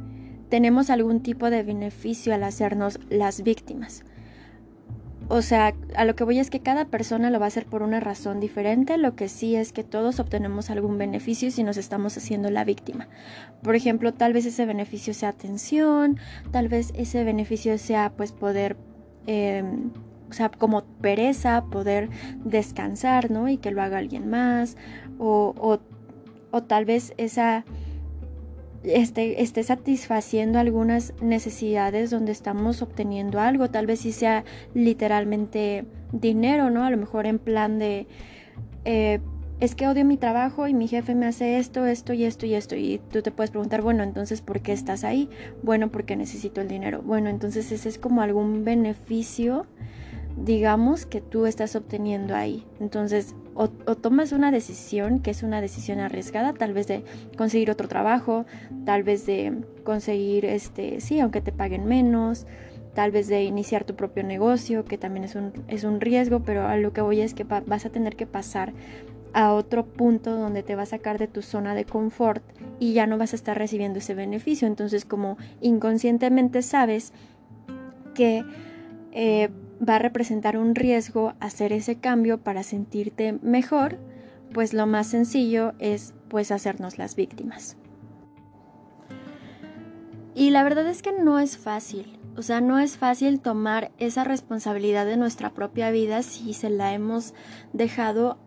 tenemos 0.49 0.88
algún 0.88 1.21
tipo 1.21 1.50
de 1.50 1.62
beneficio 1.62 2.33
al 2.33 2.42
hacernos 2.45 2.99
las 3.11 3.42
víctimas. 3.42 4.04
O 5.28 5.42
sea, 5.42 5.75
a 5.97 6.07
lo 6.07 6.16
que 6.16 6.25
voy 6.25 6.38
es 6.38 6.49
que 6.49 6.61
cada 6.61 6.87
persona 6.87 7.31
lo 7.31 7.38
va 7.38 7.45
a 7.45 7.49
hacer 7.49 7.66
por 7.66 7.83
una 7.83 8.00
razón 8.00 8.40
diferente, 8.40 8.97
lo 8.97 9.14
que 9.14 9.28
sí 9.28 9.54
es 9.54 9.75
que 9.75 9.85
todos 9.85 10.19
obtenemos 10.19 10.71
algún 10.71 10.97
beneficio 10.97 11.50
si 11.50 11.62
nos 11.62 11.76
estamos 11.76 12.16
haciendo 12.16 12.50
la 12.50 12.64
víctima. 12.64 13.09
Por 13.62 13.76
ejemplo, 13.76 14.14
tal 14.14 14.33
vez 14.33 14.47
ese 14.47 14.64
beneficio 14.64 15.12
sea 15.12 15.28
atención, 15.28 16.16
tal 16.50 16.69
vez 16.69 16.90
ese 16.97 17.23
beneficio 17.23 17.76
sea 17.76 18.14
pues 18.16 18.33
poder, 18.33 18.78
em, 19.26 19.90
o 20.31 20.33
sea, 20.33 20.49
como 20.49 20.85
pereza, 21.02 21.66
poder 21.66 22.09
descansar, 22.47 23.31
¿no? 23.31 23.50
Y 23.50 23.59
que 23.59 23.73
lo 23.73 23.83
haga 23.83 23.99
alguien 23.99 24.31
más, 24.31 24.78
o, 25.19 25.52
o, 25.59 25.81
o 26.50 26.62
tal 26.62 26.87
vez 26.87 27.12
esa 27.19 27.66
esté, 28.85 29.43
esté 29.43 29.62
satisfaciendo 29.62 30.59
algunas 30.59 31.15
necesidades 31.21 32.11
donde 32.11 32.33
estamos 32.33 32.83
obteniendo 32.83 33.41
algo, 33.41 33.71
tal 33.71 33.87
vez 33.87 34.01
si 34.01 34.12
sea 34.12 34.45
literalmente 34.75 35.85
dinero, 36.12 36.71
¿no? 36.71 36.85
A 36.85 36.91
lo 36.91 36.97
mejor 36.97 37.27
en 37.27 37.39
plan 37.39 37.79
de, 37.79 38.07
eh, 38.85 39.21
es 39.61 39.75
que 39.75 39.87
odio 39.87 40.05
mi 40.05 40.17
trabajo 40.17 40.67
y 40.67 40.75
mi 40.75 40.89
jefe 40.89 41.15
me 41.15 41.27
hace 41.27 41.59
esto, 41.59 41.87
esto 41.87 42.12
y 42.12 42.25
esto 42.25 42.47
y 42.47 42.55
esto. 42.55 42.75
Y 42.75 43.01
tú 43.11 43.23
te 43.23 43.31
puedes 43.31 43.51
preguntar, 43.51 43.83
bueno, 43.83 44.03
entonces, 44.03 44.41
¿por 44.41 44.61
qué 44.61 44.73
estás 44.73 45.05
ahí? 45.05 45.31
Bueno, 45.62 45.91
porque 45.91 46.17
necesito 46.17 46.61
el 46.61 46.69
dinero. 46.69 47.03
Bueno, 47.03 47.29
entonces 47.29 47.71
ese 47.71 47.89
es 47.89 47.99
como 47.99 48.23
algún 48.23 48.65
beneficio 48.65 49.67
digamos, 50.37 51.07
que 51.07 51.21
tú 51.21 51.47
estás 51.47 51.77
obteniendo 51.77 52.35
ahí. 52.35 52.65
Entonces, 52.81 53.35
o, 53.55 53.69
tomas 53.69 54.33
una 54.33 54.51
decisión 54.51 55.21
que 55.21 55.31
es 55.31 55.43
una 55.43 55.61
decisión 55.61 56.01
arriesgada, 56.01 56.53
tal 56.53 56.73
vez 56.73 56.87
de 56.87 57.05
conseguir 57.37 57.71
otro 57.71 57.89
trabajo, 57.89 58.47
tal 58.85 59.03
vez 59.03 59.27
de 59.27 59.53
conseguir, 59.85 60.45
este, 60.45 61.01
sí, 61.01 61.21
aunque 61.21 61.41
te 61.41 61.53
paguen 61.53 61.85
menos, 61.85 62.47
tal 62.95 63.11
vez 63.11 63.29
de 63.29 63.45
iniciar 63.45 63.85
tu 63.85 63.95
propio 63.95 64.23
negocio, 64.23 64.85
que 64.85 64.99
también 64.99 65.25
es 65.25 65.35
un, 65.35 65.53
es 65.69 65.85
un 65.85 66.01
riesgo, 66.01 66.41
pero 66.41 66.67
a 66.67 66.77
lo 66.77 66.93
que 66.93 67.01
voy 67.01 67.21
es 67.21 67.35
que 67.35 67.45
vas 67.45 67.87
a 67.87 67.91
tener 67.91 68.17
que 68.17 68.27
pasar 68.27 68.73
a 69.35 69.53
otro 69.55 69.87
punto 69.87 70.37
donde 70.37 70.63
te 70.63 70.75
va 70.75 70.83
a 70.83 70.87
sacar 70.87 71.19
de 71.19 71.27
tu 71.27 71.43
zona 71.43 71.75
de 71.75 71.85
confort 71.85 72.43
y 72.79 72.93
ya 72.93 73.07
no 73.07 73.17
vas 73.17 73.33
a 73.33 73.37
estar 73.37 73.57
recibiendo 73.57 73.99
ese 73.99 74.15
beneficio. 74.15 74.69
Entonces, 74.69 75.05
como 75.05 75.39
inconscientemente 75.61 76.63
sabes 76.63 77.13
que 78.15 78.45
eh, 79.13 79.49
va 79.87 79.97
a 79.97 79.99
representar 79.99 80.57
un 80.57 80.75
riesgo 80.75 81.35
hacer 81.41 81.73
ese 81.73 81.97
cambio 81.97 82.39
para 82.39 82.62
sentirte 82.62 83.39
mejor, 83.43 83.99
pues 84.53 84.75
lo 84.75 84.87
más 84.87 85.09
sencillo 85.09 85.73
es 85.79 86.15
pues 86.29 86.51
hacernos 86.51 86.99
las 86.99 87.17
víctimas. 87.17 87.77
Y 90.35 90.51
la 90.51 90.62
verdad 90.62 90.87
es 90.87 91.03
que 91.03 91.12
no 91.12 91.39
es 91.39 91.59
fácil, 91.59 92.19
o 92.37 92.43
sea, 92.43 92.61
no 92.61 92.79
es 92.79 92.97
fácil 92.97 93.41
tomar 93.41 93.91
esa 93.99 94.25
responsabilidad 94.25 95.05
de 95.05 95.19
nuestra 95.19 95.51
propia 95.51 95.91
vida 95.91 96.23
si 96.23 96.55
se 96.55 96.71
la 96.71 96.95
hemos 96.95 97.35
dejado 97.75 98.39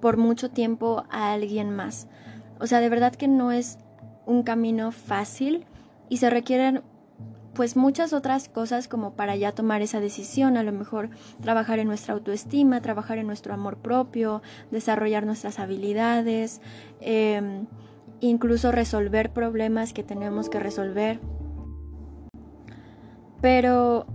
por 0.00 0.18
mucho 0.18 0.50
tiempo 0.50 1.04
a 1.10 1.32
alguien 1.32 1.74
más. 1.74 2.08
O 2.60 2.66
sea, 2.66 2.80
de 2.80 2.90
verdad 2.90 3.14
que 3.14 3.28
no 3.28 3.52
es 3.52 3.78
un 4.26 4.42
camino 4.42 4.92
fácil 4.92 5.64
y 6.10 6.18
se 6.18 6.28
requieren 6.28 6.82
pues 7.54 7.76
muchas 7.76 8.12
otras 8.12 8.48
cosas 8.48 8.88
como 8.88 9.14
para 9.14 9.36
ya 9.36 9.52
tomar 9.52 9.82
esa 9.82 10.00
decisión, 10.00 10.56
a 10.56 10.62
lo 10.62 10.72
mejor 10.72 11.10
trabajar 11.40 11.78
en 11.78 11.86
nuestra 11.86 12.14
autoestima, 12.14 12.80
trabajar 12.80 13.18
en 13.18 13.26
nuestro 13.26 13.54
amor 13.54 13.78
propio, 13.78 14.42
desarrollar 14.70 15.24
nuestras 15.24 15.58
habilidades, 15.58 16.60
em, 17.00 17.66
incluso 18.20 18.72
resolver 18.72 19.32
problemas 19.32 19.92
que 19.92 20.02
tenemos 20.02 20.48
que 20.48 20.58
resolver. 20.58 21.20
Pero 23.40 24.06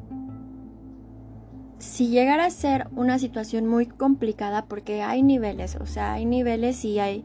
si 1.78 2.10
llegara 2.10 2.46
a 2.46 2.50
ser 2.50 2.88
una 2.96 3.20
situación 3.20 3.68
muy 3.68 3.86
complicada, 3.86 4.66
porque 4.66 5.02
hay 5.02 5.24
niveles, 5.24 5.78
o 5.78 5.86
sea, 5.86 6.14
hay 6.14 6.26
niveles 6.26 6.84
y 6.84 7.00
hay, 7.00 7.24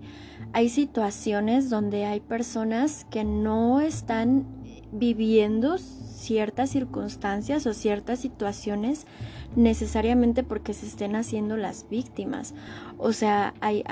hay 0.52 0.68
situaciones 0.68 1.70
donde 1.70 2.04
hay 2.04 2.20
personas 2.20 3.04
que 3.10 3.24
no 3.24 3.80
están 3.80 4.46
viviendo 4.92 5.76
ciertas 6.24 6.70
circunstancias 6.70 7.66
o 7.66 7.74
ciertas 7.74 8.20
situaciones 8.20 9.06
necesariamente 9.56 10.42
porque 10.42 10.72
se 10.72 10.86
estén 10.86 11.16
haciendo 11.16 11.56
las 11.56 11.88
víctimas. 11.88 12.54
O 12.98 13.12
sea, 13.12 13.54
hay, 13.60 13.84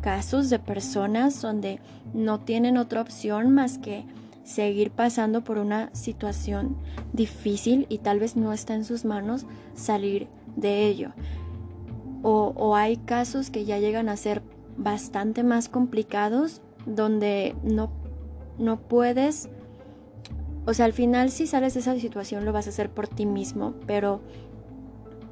casos 0.00 0.50
de 0.50 0.58
personas 0.58 1.40
donde 1.40 1.80
no 2.14 2.38
tienen 2.38 2.76
otra 2.76 3.00
opción 3.00 3.52
más 3.52 3.78
que 3.78 4.04
seguir 4.44 4.90
pasando 4.92 5.42
por 5.42 5.58
una 5.58 5.92
situación 5.94 6.76
difícil 7.12 7.86
y 7.88 7.98
tal 7.98 8.20
vez 8.20 8.36
no 8.36 8.52
está 8.52 8.74
en 8.74 8.84
sus 8.84 9.04
manos 9.04 9.46
salir 9.74 10.28
de 10.54 10.86
ello. 10.86 11.12
O, 12.22 12.52
o 12.54 12.76
hay 12.76 12.98
casos 12.98 13.50
que 13.50 13.64
ya 13.64 13.78
llegan 13.78 14.08
a 14.08 14.16
ser 14.16 14.42
bastante 14.76 15.42
más 15.42 15.68
complicados 15.68 16.60
donde 16.84 17.56
no, 17.64 17.90
no 18.58 18.78
puedes 18.78 19.48
o 20.66 20.74
sea, 20.74 20.84
al 20.84 20.92
final 20.92 21.30
si 21.30 21.46
sales 21.46 21.74
de 21.74 21.80
esa 21.80 21.98
situación 21.98 22.44
lo 22.44 22.52
vas 22.52 22.66
a 22.66 22.70
hacer 22.70 22.90
por 22.90 23.08
ti 23.08 23.24
mismo, 23.24 23.74
pero 23.86 24.20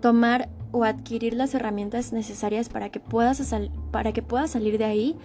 tomar 0.01 0.49
o 0.71 0.85
adquirir 0.85 1.35
las 1.35 1.55
herramientas 1.55 2.13
necesarias 2.13 2.69
para 2.69 2.91
que 2.91 3.01
puedas, 3.01 3.55
para 3.91 4.13
que 4.13 4.23
puedas 4.23 4.51
salir 4.51 4.79
de 4.79 4.85
ahí 4.85 5.17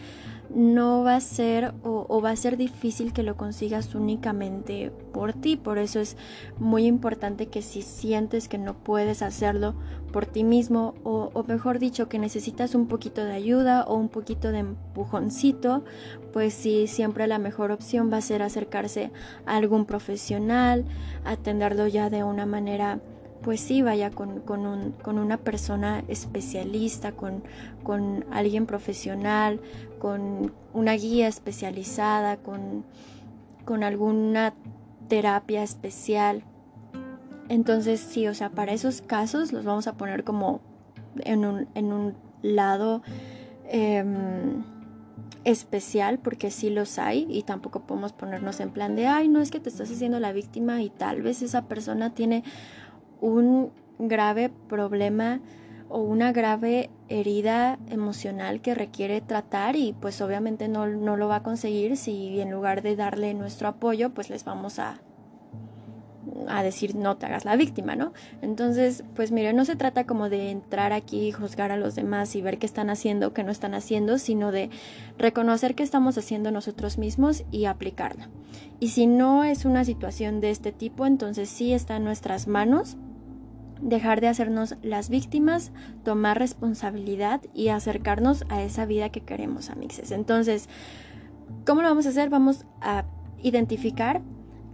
no 0.54 1.04
va 1.04 1.16
a 1.16 1.22
ser 1.22 1.74
o, 1.84 2.22
va 2.22 2.32
a 2.32 2.36
ser 2.36 2.58
difícil 2.58 3.14
que 3.14 3.24
lo 3.24 3.38
consigas 3.38 3.94
únicamente 3.96 4.92
por 5.14 5.34
ti. 5.34 5.58
Por 5.58 5.78
eso 5.78 6.00
es 6.00 6.18
muy 6.58 6.86
importante 6.86 7.48
que 7.48 7.62
si 7.62 7.82
sientes 7.82 8.48
que 8.48 8.58
no 8.58 8.74
puedes 8.74 9.22
hacerlo 9.22 9.76
por 10.12 10.26
ti 10.26 10.44
mismo 10.44 10.96
o, 11.04 11.30
o 11.34 11.44
mejor 11.44 11.80
dicho 11.80 12.10
que 12.10 12.18
necesitas 12.18 12.74
un 12.74 12.88
poquito 12.88 13.24
de 13.24 13.34
ayuda 13.34 13.84
o 13.84 13.96
un 13.96 14.10
poquito 14.10 14.52
de 14.52 14.60
empujoncito, 14.60 15.84
pues 16.34 16.54
sí, 16.54 16.88
siempre 16.88 17.28
la 17.28 17.38
mejor 17.38 17.72
opción 17.72 18.12
va 18.12 18.18
a 18.18 18.22
ser 18.22 18.42
acercarse 18.42 19.12
a 19.46 19.56
algún 19.56 19.86
profesional, 19.86 20.86
atenderlo 21.26 21.88
ya 21.88 22.10
de 22.10 22.24
una 22.24 22.46
manera 22.46 23.00
pues 23.42 23.62
sí, 23.62 23.82
vaya 23.82 24.12
con, 24.12 24.42
un, 24.48 24.92
con 25.02 25.18
una 25.18 25.38
persona 25.38 26.04
especialista, 26.08 27.14
con, 27.14 27.44
con, 27.84 28.26
alguien 28.32 28.66
profesional, 28.66 29.62
con 30.00 30.52
una 30.74 30.94
guía 30.94 31.28
especializada, 31.28 32.38
con, 32.38 32.84
con 33.66 33.84
alguna 33.84 34.54
terapia 35.08 35.64
especial. 35.64 36.44
Entonces 37.48 38.00
sí, 38.00 38.28
o 38.28 38.34
sea, 38.34 38.50
para 38.50 38.74
esos 38.74 39.02
casos 39.02 39.52
los 39.54 39.66
vamos 39.66 39.88
a 39.88 39.98
poner 39.98 40.24
como 40.24 40.62
en 41.24 41.46
un, 41.46 41.68
en 41.76 41.92
un 41.92 42.16
lado 42.42 43.02
em, 43.70 44.64
especial, 45.44 46.20
porque 46.20 46.52
sí 46.52 46.70
los 46.70 47.00
hay 47.00 47.26
y 47.30 47.44
tampoco 47.44 47.82
podemos 47.82 48.14
ponernos 48.14 48.60
en 48.60 48.70
plan 48.70 48.96
de, 48.96 49.08
ay, 49.08 49.28
no 49.30 49.42
es 49.42 49.50
que 49.50 49.60
te 49.60 49.70
estás 49.70 49.90
haciendo 49.90 50.20
la 50.20 50.32
víctima 50.32 50.82
y 50.82 50.90
tal 50.90 51.22
vez 51.22 51.42
esa 51.42 51.64
persona 51.64 52.14
tiene 52.14 52.44
un 53.22 53.72
grave 54.00 54.50
problema 54.68 55.42
o 55.90 56.02
una 56.02 56.32
grave 56.32 56.90
herida 57.10 57.80
emocional 57.90 58.62
que 58.62 58.76
requiere 58.76 59.22
tratar 59.22 59.76
y 59.76 59.94
pues 60.00 60.22
obviamente 60.22 60.68
no, 60.68 60.88
no 60.88 61.18
lo 61.18 61.28
va 61.28 61.38
a 61.38 61.44
conseguir 61.44 61.98
si 61.98 62.40
en 62.40 62.52
lugar 62.52 62.84
de 62.84 62.96
darle 62.96 63.34
nuestro 63.34 63.68
apoyo 63.68 64.12
pues 64.12 64.30
les 64.30 64.46
vamos 64.46 64.80
a 64.80 65.02
a 66.48 66.64
decir 66.64 66.96
no 66.96 67.18
te 67.18 67.26
hagas 67.26 67.46
la 67.46 67.56
víctima, 67.56 67.96
¿no? 67.96 68.14
Entonces, 68.42 69.04
pues 69.16 69.32
mire, 69.32 69.54
no 69.54 69.66
se 69.66 69.76
trata 69.76 70.06
como 70.06 70.30
de 70.30 70.52
entrar 70.52 70.94
aquí 70.94 71.28
y 71.28 71.32
juzgar 71.32 71.72
a 71.72 71.78
los 71.78 71.96
demás 71.96 72.36
y 72.36 72.42
ver 72.42 72.58
qué 72.60 72.66
están 72.66 72.90
haciendo 72.90 73.34
qué 73.34 73.44
no 73.44 73.52
están 73.52 73.74
haciendo, 73.74 74.18
sino 74.18 74.52
de 74.52 74.70
reconocer 75.18 75.76
qué 75.76 75.84
estamos 75.84 76.18
haciendo 76.18 76.52
nosotros 76.52 76.98
mismos 76.98 77.44
y 77.52 77.66
aplicarla. 77.66 78.30
Y 78.80 78.90
si 78.90 79.08
no 79.08 79.44
es 79.44 79.66
una 79.66 79.86
situación 79.86 80.40
de 80.40 80.52
este 80.52 80.72
tipo, 80.72 81.06
entonces 81.06 81.50
sí 81.50 81.74
está 81.74 81.98
en 81.98 82.04
nuestras 82.04 82.48
manos 82.48 82.98
dejar 83.82 84.22
de 84.22 84.28
hacernos 84.28 84.76
las 84.82 85.10
víctimas, 85.10 85.72
tomar 86.04 86.38
responsabilidad 86.40 87.42
y 87.54 87.70
acercarnos 87.70 88.46
a 88.50 88.62
esa 88.62 88.86
vida 88.86 89.10
que 89.10 89.22
queremos, 89.22 89.70
amixes. 89.70 90.12
Entonces, 90.12 90.70
¿cómo 91.66 91.82
lo 91.82 91.90
vamos 91.90 92.06
a 92.06 92.10
hacer? 92.10 92.30
Vamos 92.30 92.66
a 92.82 93.06
identificar 93.42 94.22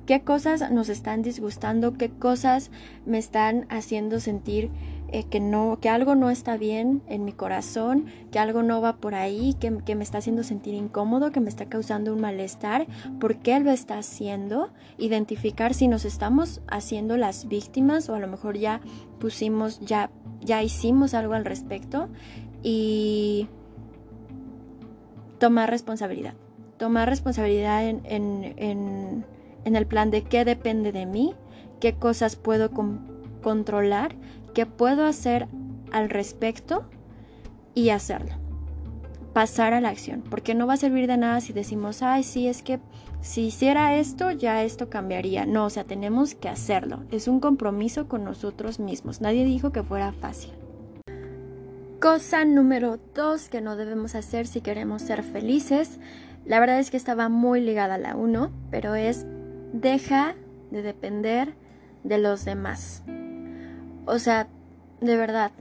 qué 0.05 0.21
cosas 0.21 0.71
nos 0.71 0.89
están 0.89 1.21
disgustando, 1.21 1.93
qué 1.93 2.09
cosas 2.09 2.71
me 3.05 3.17
están 3.17 3.65
haciendo 3.69 4.19
sentir 4.19 4.69
eh, 5.17 5.23
que 5.29 5.39
no, 5.39 5.79
que 5.81 5.89
algo 5.89 6.15
no 6.15 6.29
está 6.29 6.57
bien 6.57 7.01
en 7.07 7.25
mi 7.25 7.31
corazón, 7.31 8.05
que 8.31 8.39
algo 8.39 8.63
no 8.63 8.81
va 8.81 8.97
por 8.97 9.15
ahí, 9.15 9.55
que, 9.59 9.77
que, 9.85 9.95
me 9.95 10.03
está 10.03 10.19
haciendo 10.19 10.43
sentir 10.43 10.73
incómodo, 10.73 11.31
que 11.31 11.39
me 11.39 11.49
está 11.49 11.65
causando 11.65 12.13
un 12.13 12.21
malestar, 12.21 12.87
por 13.19 13.37
qué 13.37 13.59
lo 13.59 13.71
está 13.71 13.97
haciendo, 13.97 14.71
identificar 14.97 15.73
si 15.73 15.87
nos 15.87 16.05
estamos 16.05 16.61
haciendo 16.67 17.17
las 17.17 17.47
víctimas 17.47 18.09
o 18.09 18.15
a 18.15 18.19
lo 18.19 18.27
mejor 18.27 18.57
ya 18.57 18.81
pusimos, 19.19 19.79
ya, 19.79 20.09
ya 20.41 20.63
hicimos 20.63 21.13
algo 21.13 21.33
al 21.33 21.45
respecto 21.45 22.09
y 22.63 23.47
tomar 25.39 25.69
responsabilidad. 25.69 26.33
Tomar 26.77 27.07
responsabilidad 27.07 27.87
en, 27.87 28.01
en, 28.05 28.53
en 28.57 29.25
en 29.65 29.75
el 29.75 29.85
plan 29.85 30.11
de 30.11 30.23
qué 30.23 30.45
depende 30.45 30.91
de 30.91 31.05
mí, 31.05 31.33
qué 31.81 31.95
cosas 31.95 32.37
puedo 32.37 32.69
controlar, 33.41 34.15
qué 34.55 34.65
puedo 34.65 35.05
hacer 35.05 35.47
al 35.91 36.09
respecto 36.09 36.85
y 37.75 37.89
hacerlo. 37.89 38.33
Pasar 39.33 39.73
a 39.73 39.81
la 39.81 39.89
acción, 39.89 40.23
porque 40.29 40.55
no 40.55 40.65
va 40.65 40.73
a 40.73 40.77
servir 40.77 41.07
de 41.07 41.17
nada 41.17 41.41
si 41.41 41.53
decimos, 41.53 42.01
ay, 42.01 42.23
sí, 42.23 42.47
es 42.47 42.63
que 42.63 42.79
si 43.21 43.47
hiciera 43.47 43.95
esto, 43.97 44.31
ya 44.31 44.63
esto 44.63 44.89
cambiaría. 44.89 45.45
No, 45.45 45.65
o 45.65 45.69
sea, 45.69 45.83
tenemos 45.83 46.35
que 46.35 46.47
hacerlo. 46.47 47.03
Es 47.11 47.27
un 47.27 47.39
compromiso 47.39 48.07
con 48.07 48.23
nosotros 48.23 48.79
mismos. 48.79 49.19
Nadie 49.19 49.43
dijo 49.45 49.71
que 49.71 49.83
fuera 49.83 50.13
fácil. 50.13 50.53
Cosa 51.99 52.45
número 52.45 52.97
dos 53.13 53.49
que 53.49 53.61
no 53.61 53.75
debemos 53.75 54.15
hacer 54.15 54.47
si 54.47 54.61
queremos 54.61 55.01
ser 55.01 55.23
felices. 55.23 55.99
La 56.45 56.59
verdad 56.59 56.79
es 56.79 56.91
que 56.91 56.97
estaba 56.97 57.27
muy 57.27 57.59
ligada 57.59 57.95
a 57.95 57.97
la 57.97 58.15
uno, 58.15 58.51
pero 58.69 58.95
es 58.95 59.25
deja 59.73 60.35
de 60.71 60.81
depender 60.81 61.55
de 62.03 62.19
los 62.19 62.45
demás. 62.45 63.03
O 64.05 64.19
sea, 64.19 64.47
de 65.01 65.17
verdad. 65.17 65.51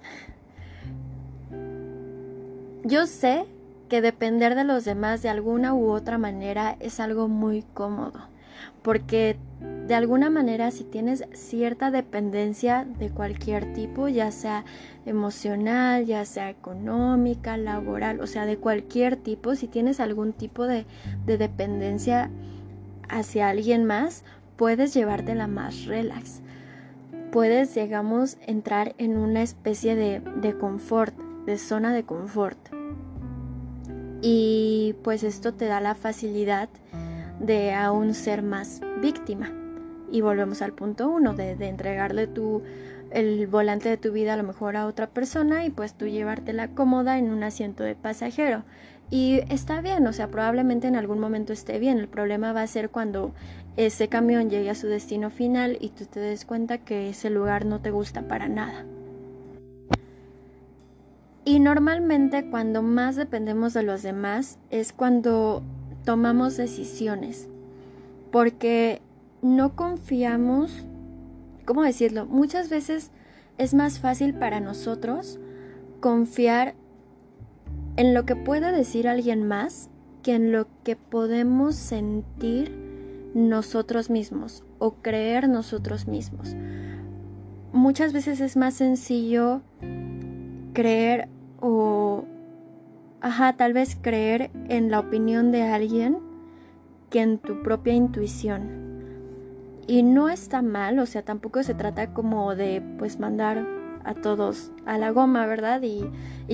Yo 2.85 3.07
sé 3.07 3.47
que 3.89 4.01
depender 4.01 4.55
de 4.55 4.65
los 4.65 4.85
demás 4.85 5.23
de 5.23 5.29
alguna 5.29 5.75
u 5.75 5.91
otra 5.91 6.19
manera 6.19 6.77
es 6.81 7.01
algo 7.01 7.29
muy 7.29 7.63
cómodo, 7.75 8.29
porque 8.83 9.37
de 9.87 9.95
alguna 9.95 10.31
manera 10.31 10.71
si 10.71 10.85
tienes 10.85 11.25
cierta 11.33 11.91
dependencia 11.91 12.87
de 12.99 13.11
cualquier 13.11 13.73
tipo, 13.73 14.09
ya 14.09 14.31
sea 14.31 14.65
emocional, 15.07 16.07
ya 16.07 16.25
sea 16.25 16.51
económica, 16.51 17.57
laboral, 17.57 18.21
o 18.21 18.27
sea, 18.27 18.47
de 18.47 18.57
cualquier 18.57 19.17
tipo, 19.17 19.55
si 19.55 19.69
tienes 19.69 20.01
algún 20.01 20.33
tipo 20.33 20.67
de, 20.67 20.87
de 21.25 21.39
dependencia 21.39 22.31
hacia 23.09 23.49
alguien 23.49 23.85
más, 23.85 24.25
puedes 24.57 24.93
llevártela 24.95 25.47
más 25.47 25.85
relax. 25.85 26.41
Puedes, 27.35 27.75
digamos, 27.75 28.39
entrar 28.47 28.95
en 28.97 29.17
una 29.17 29.43
especie 29.43 29.97
de, 29.97 30.21
de 30.21 30.57
confort, 30.57 31.17
de 31.47 31.59
zona 31.59 31.93
de 31.93 32.05
confort. 32.05 32.57
Y 34.23 34.95
pues 35.03 35.25
esto 35.25 35.53
te 35.53 35.65
da 35.65 35.81
la 35.81 35.97
facilidad 35.97 36.69
de 37.41 37.75
aún 37.75 38.15
ser 38.15 38.45
más 38.45 38.83
víctima. 39.03 39.51
Y 40.13 40.21
volvemos 40.21 40.63
al 40.63 40.75
punto 40.75 41.09
uno, 41.09 41.35
de, 41.35 41.57
de 41.57 41.67
entregarle 41.67 42.29
tu, 42.29 42.63
el 43.11 43.49
volante 43.49 43.89
de 43.89 43.97
tu 43.97 44.13
vida 44.13 44.35
a 44.35 44.37
lo 44.37 44.45
mejor 44.45 44.77
a 44.77 44.87
otra 44.87 45.09
persona 45.09 45.65
y 45.65 45.71
pues 45.71 45.95
tú 45.95 46.07
llevártela 46.07 46.69
cómoda 46.69 47.19
en 47.19 47.33
un 47.33 47.43
asiento 47.43 47.83
de 47.83 47.97
pasajero. 47.97 48.63
Y 49.15 49.43
está 49.49 49.81
bien, 49.81 50.05
o 50.09 50.13
sea, 50.13 50.27
probablemente 50.27 50.89
en 50.89 50.97
algún 50.97 51.21
momento 51.21 51.53
esté 51.53 51.79
bien. 51.79 51.99
El 51.99 52.09
problema 52.09 52.53
va 52.53 52.63
a 52.63 52.67
ser 52.67 52.91
cuando 52.91 53.33
ese 53.77 54.09
camión 54.09 54.51
llegue 54.51 54.71
a 54.71 54.75
su 54.75 54.89
destino 54.89 55.31
final 55.31 55.79
y 55.81 55.91
tú 55.91 56.07
te 56.07 56.19
des 56.19 56.45
cuenta 56.45 56.79
que 56.79 57.11
ese 57.11 57.31
lugar 57.31 57.65
no 57.65 57.81
te 57.81 57.93
gusta 57.93 58.27
para 58.27 58.49
nada. 58.49 58.85
Y 61.45 61.61
normalmente 61.61 62.51
cuando 62.51 62.83
más 62.83 63.15
dependemos 63.15 63.73
de 63.73 63.85
los 63.85 64.03
demás 64.03 64.59
es 64.71 64.93
cuando 64.93 65.63
tomamos 66.05 66.57
decisiones. 66.57 67.49
Porque 68.33 69.01
no 69.43 69.77
confiamos, 69.77 70.73
¿cómo 71.65 71.85
decirlo? 71.85 72.27
Muchas 72.27 72.69
veces 72.69 73.13
es 73.59 73.75
más 73.75 74.01
fácil 74.01 74.35
para 74.35 74.59
nosotros 74.59 75.39
confiar 76.01 76.75
en 77.97 78.15
lo 78.15 78.25
que 78.25 78.37
pueda 78.37 78.73
decir 78.73 79.09
alguien 79.09 79.47
más 79.47 79.91
que 80.23 80.35
en 80.35 80.53
lo 80.53 80.67
que 80.83 80.97
podemos 80.97 81.77
sentir 81.77 82.73
nosotros 83.35 84.11
mismos 84.11 84.65
o 84.79 84.95
creer 84.95 85.49
nosotros 85.49 86.07
mismos. 86.07 86.57
Muchas 87.73 88.13
veces 88.13 88.41
es 88.41 88.57
más 88.57 88.75
sencillo 88.75 89.63
creer 90.73 91.29
o, 91.61 92.25
ajá, 93.21 93.55
tal 93.57 93.73
vez 93.73 93.97
creer 94.01 94.51
en 94.69 94.91
la 94.91 95.01
opinión 95.01 95.51
de 95.51 95.63
alguien 95.63 96.19
que 97.11 97.21
en 97.21 97.39
tu 97.39 97.63
propia 97.63 97.93
intuición. 97.93 98.85
Y 99.87 100.03
no 100.03 100.31
está 100.31 100.63
mal, 100.63 100.99
o 100.99 101.07
sea, 101.07 101.23
tampoco 101.23 101.63
se 101.63 101.75
trata 101.75 102.15
como 102.15 102.55
de 102.55 102.83
pues 102.99 103.21
mandar 103.21 103.67
a 104.05 104.15
todos 104.15 104.71
a 104.87 104.99
la 104.99 105.11
goma, 105.11 105.47
¿verdad? 105.47 105.83
Y, 105.83 106.05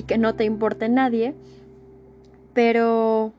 que 0.03 0.17
no 0.17 0.35
te 0.35 0.45
importe 0.45 0.89
nadie. 0.89 1.35
Pero 2.53 3.33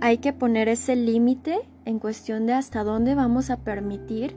hay 0.00 0.18
que 0.18 0.32
poner 0.32 0.68
ese 0.68 0.96
límite 0.96 1.60
en 1.84 1.98
cuestión 1.98 2.46
de 2.46 2.54
hasta 2.54 2.84
dónde 2.84 3.14
vamos 3.14 3.50
a 3.50 3.58
permitir 3.58 4.36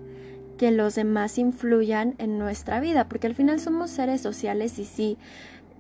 que 0.58 0.72
los 0.72 0.96
demás 0.96 1.38
influyan 1.38 2.16
en 2.18 2.38
nuestra 2.38 2.80
vida, 2.80 3.08
porque 3.08 3.28
al 3.28 3.36
final 3.36 3.60
somos 3.60 3.90
seres 3.90 4.22
sociales 4.22 4.78
y 4.78 4.86
sí, 4.86 5.18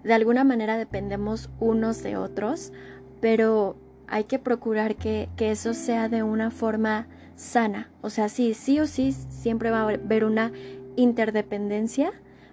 de 0.03 0.13
alguna 0.13 0.43
manera 0.45 0.77
dependemos 0.77 1.49
unos 1.59 2.01
de 2.01 2.15
otros, 2.15 2.71
pero 3.19 3.75
hay 4.07 4.23
que 4.23 4.39
procurar 4.39 4.95
que, 4.95 5.29
que 5.35 5.51
eso 5.51 5.73
sea 5.73 6.07
de 6.07 6.23
una 6.23 6.49
forma 6.49 7.07
sana. 7.35 7.89
O 8.01 8.09
sea, 8.09 8.29
sí, 8.29 8.53
sí 8.53 8.79
o 8.79 8.87
sí, 8.87 9.11
siempre 9.11 9.69
va 9.69 9.81
a 9.81 9.89
haber 9.89 10.23
una 10.23 10.51
interdependencia, 10.95 12.11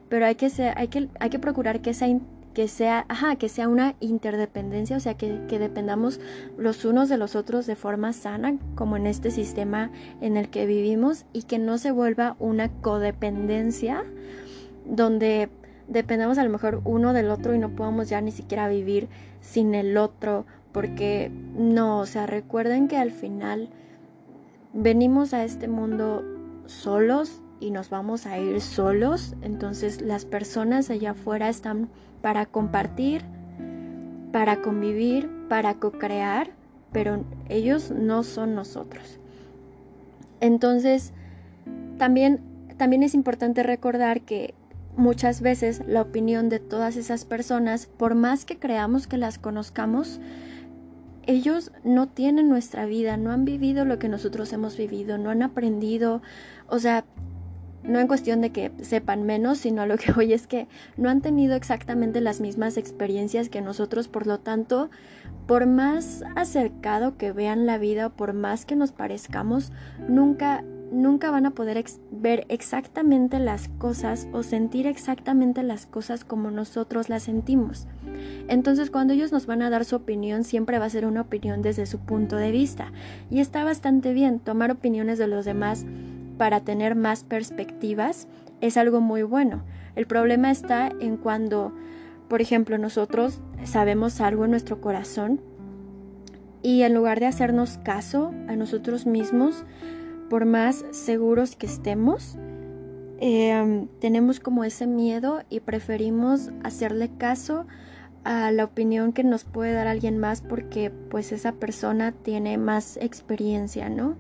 pero 0.09 0.27
hay 0.27 0.35
que, 0.37 0.51
ser, 0.51 0.75
hay 0.77 0.89
que, 0.89 1.09
hay 1.19 1.31
que 1.31 1.39
procurar 1.39 1.81
que, 1.81 1.91
esa, 1.91 2.07
que, 2.55 2.69
sea, 2.69 3.05
ajá, 3.09 3.37
que 3.37 3.49
sea 3.49 3.69
una 3.69 3.95
interdependencia, 4.01 4.97
o 4.97 5.01
sea, 5.01 5.15
que, 5.15 5.41
que 5.49 5.59
dependamos 5.59 6.21
los 6.57 6.85
unos 6.85 7.09
de 7.09 7.17
los 7.17 7.37
otros 7.37 7.67
de 7.67 7.77
forma 7.77 8.13
sana, 8.13 8.57
como 8.75 8.97
en 8.97 9.07
este 9.07 9.31
sistema 9.31 9.91
en 10.21 10.37
el 10.37 10.49
que 10.49 10.67
vivimos, 10.67 11.25
y 11.33 11.43
que 11.43 11.59
no 11.59 11.79
se 11.79 11.91
vuelva 11.91 12.37
una 12.39 12.69
codependencia 12.69 14.05
donde 14.85 15.49
dependamos 15.89 16.39
a 16.39 16.45
lo 16.45 16.51
mejor 16.51 16.81
uno 16.85 17.13
del 17.13 17.31
otro 17.31 17.55
y 17.55 17.59
no 17.59 17.71
podamos 17.71 18.09
ya 18.09 18.21
ni 18.21 18.33
siquiera 18.33 18.69
vivir 18.69 19.09
sin 19.41 19.75
el 19.75 19.97
otro, 19.97 20.47
porque 20.73 21.31
no, 21.57 22.01
o 22.01 22.07
sea, 22.07 22.27
recuerden 22.27 22.89
que 22.89 22.97
al 22.97 23.11
final 23.11 23.71
venimos 24.73 25.33
a 25.33 25.45
este 25.45 25.69
mundo 25.69 26.23
solos 26.67 27.41
y 27.61 27.71
nos 27.71 27.91
vamos 27.91 28.27
a 28.27 28.39
ir 28.39 28.61
solos, 28.61 29.35
entonces 29.43 30.01
las 30.01 30.25
personas 30.25 30.91
allá 30.91 31.13
afuera 31.13 31.49
están 31.49 31.89
para 32.23 32.47
compartir, 32.47 33.23
para 34.33 34.61
convivir, 34.61 35.31
para 35.49 35.75
co-crear, 35.75 36.51
pero 36.93 37.25
ellos 37.49 37.91
no 37.91 38.23
son 38.23 38.55
nosotros. 38.55 39.19
Entonces, 40.41 41.13
también, 41.99 42.41
también 42.77 43.03
es 43.03 43.15
importante 43.15 43.63
recordar 43.63 44.23
que 44.23 44.55
muchas 44.97 45.41
veces 45.41 45.83
la 45.87 46.03
opinión 46.03 46.49
de 46.49 46.59
todas 46.59 46.97
esas 46.97 47.25
personas, 47.25 47.87
por 47.87 48.15
más 48.15 48.45
que 48.45 48.59
creamos 48.59 49.07
que 49.07 49.17
las 49.17 49.39
conozcamos, 49.39 50.21
ellos 51.27 51.73
no 51.85 52.09
tienen 52.09 52.49
nuestra 52.49 52.87
vida, 52.87 53.17
no 53.17 53.33
han 53.33 53.45
vivido 53.45 53.85
lo 53.85 53.99
que 53.99 54.09
nosotros 54.09 54.53
hemos 54.53 54.77
vivido, 54.77 55.19
no 55.19 55.31
han 55.31 55.43
aprendido, 55.43 56.23
o 56.69 56.79
sea, 56.79 57.05
no 57.87 58.01
en 58.01 58.09
cuestión 58.09 58.41
de 58.41 58.51
que 58.51 58.73
sepan 58.83 59.23
menos, 59.25 59.59
sino 59.59 59.87
lo 59.87 59.97
que 59.97 60.13
hoy 60.17 60.33
es 60.33 60.47
que 60.47 60.69
no 60.97 61.09
han 61.09 61.21
tenido 61.21 61.55
exactamente 61.55 62.21
las 62.21 62.41
mismas 62.41 62.77
experiencias 62.77 63.49
que 63.49 63.61
nosotros, 63.61 64.09
por 64.09 64.27
lo 64.27 64.39
tanto, 64.41 64.91
por 65.47 65.67
más 65.67 66.25
acercado 66.35 67.17
que 67.17 67.33
vean 67.33 67.67
la 67.67 67.79
vida 67.79 68.09
o 68.09 68.11
por 68.11 68.33
más 68.33 68.65
que 68.67 68.77
nos 68.77 68.93
parezcamos, 68.93 69.73
nunca 70.09 70.65
nunca 70.93 71.31
van 71.31 71.47
a 71.47 71.51
poder 71.51 71.83
ver 72.11 72.47
exactamente 72.49 73.39
las 73.39 73.69
cosas 73.69 74.29
o 74.33 74.43
sentir 74.43 74.87
exactamente 74.87 75.63
las 75.63 75.85
cosas 75.87 76.25
como 76.25 76.51
nosotros 76.51 77.09
las 77.09 77.25
sentimos. 77.25 77.87
Entonces 78.49 78.91
cuando 78.91 79.13
ellos 79.13 79.33
nos 79.33 79.47
van 79.47 79.63
a 79.63 79.71
dar 79.71 79.85
su 79.85 79.97
opinión 79.97 80.45
siempre 80.45 80.79
va 80.79 80.87
a 80.87 80.91
ser 80.91 81.07
una 81.07 81.23
opinión 81.23 81.63
desde 81.63 81.87
su 81.87 81.99
punto 81.99 82.37
de 82.37 82.53
vista. 82.53 82.93
Y 83.31 83.41
está 83.41 83.65
bastante 83.65 84.13
bien 84.13 84.39
tomar 84.39 84.71
opiniones 84.71 85.19
de 85.19 85.27
los 85.27 85.45
demás 85.45 85.85
para 86.37 86.61
tener 86.61 86.95
más 86.95 87.25
perspectivas 87.25 88.29
es 88.61 88.77
algo 88.77 89.01
muy 89.01 89.23
bueno. 89.23 89.63
El 89.95 90.07
problema 90.07 90.51
está 90.51 90.91
en 91.01 91.17
cuando, 91.17 91.73
por 92.29 92.41
ejemplo, 92.41 92.79
nosotros 92.79 93.41
sabemos 93.65 94.21
algo 94.21 94.45
en 94.45 94.51
nuestro 94.51 94.81
corazón 94.81 95.41
y 96.63 96.83
en 96.83 96.95
lugar 96.95 97.21
de 97.21 97.27
hacernos 97.27 97.79
caso 97.79 98.33
a 98.49 98.57
nosotros 98.57 99.07
mismos, 99.07 99.65
por 100.29 100.47
más 100.47 100.85
seguros 100.91 101.55
que 101.55 101.67
estemos, 101.67 102.37
em, 103.21 103.87
tenemos 104.01 104.41
como 104.41 104.65
ese 104.65 104.87
miedo 104.87 105.43
y 105.49 105.61
preferimos 105.61 106.51
hacerle 106.65 107.11
caso 107.17 107.67
a 108.25 108.51
la 108.51 108.65
opinión 108.65 109.13
que 109.13 109.23
nos 109.23 109.45
puede 109.45 109.73
dar 109.73 109.87
alguien 109.87 110.19
más 110.19 110.41
porque 110.41 110.91
pues 110.91 111.31
esa 111.31 111.53
persona 111.53 112.11
tiene 112.11 112.59
más 112.59 112.97
experiencia, 112.97 113.89
¿no? 113.89 114.17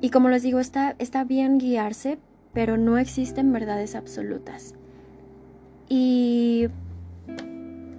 Y 0.00 0.10
como 0.10 0.28
les 0.28 0.42
digo, 0.42 0.60
está, 0.60 0.94
está 0.98 1.24
bien 1.24 1.58
guiarse, 1.58 2.18
pero 2.52 2.76
no 2.76 2.98
existen 2.98 3.52
verdades 3.52 3.94
absolutas. 3.94 4.74
Y, 5.88 6.68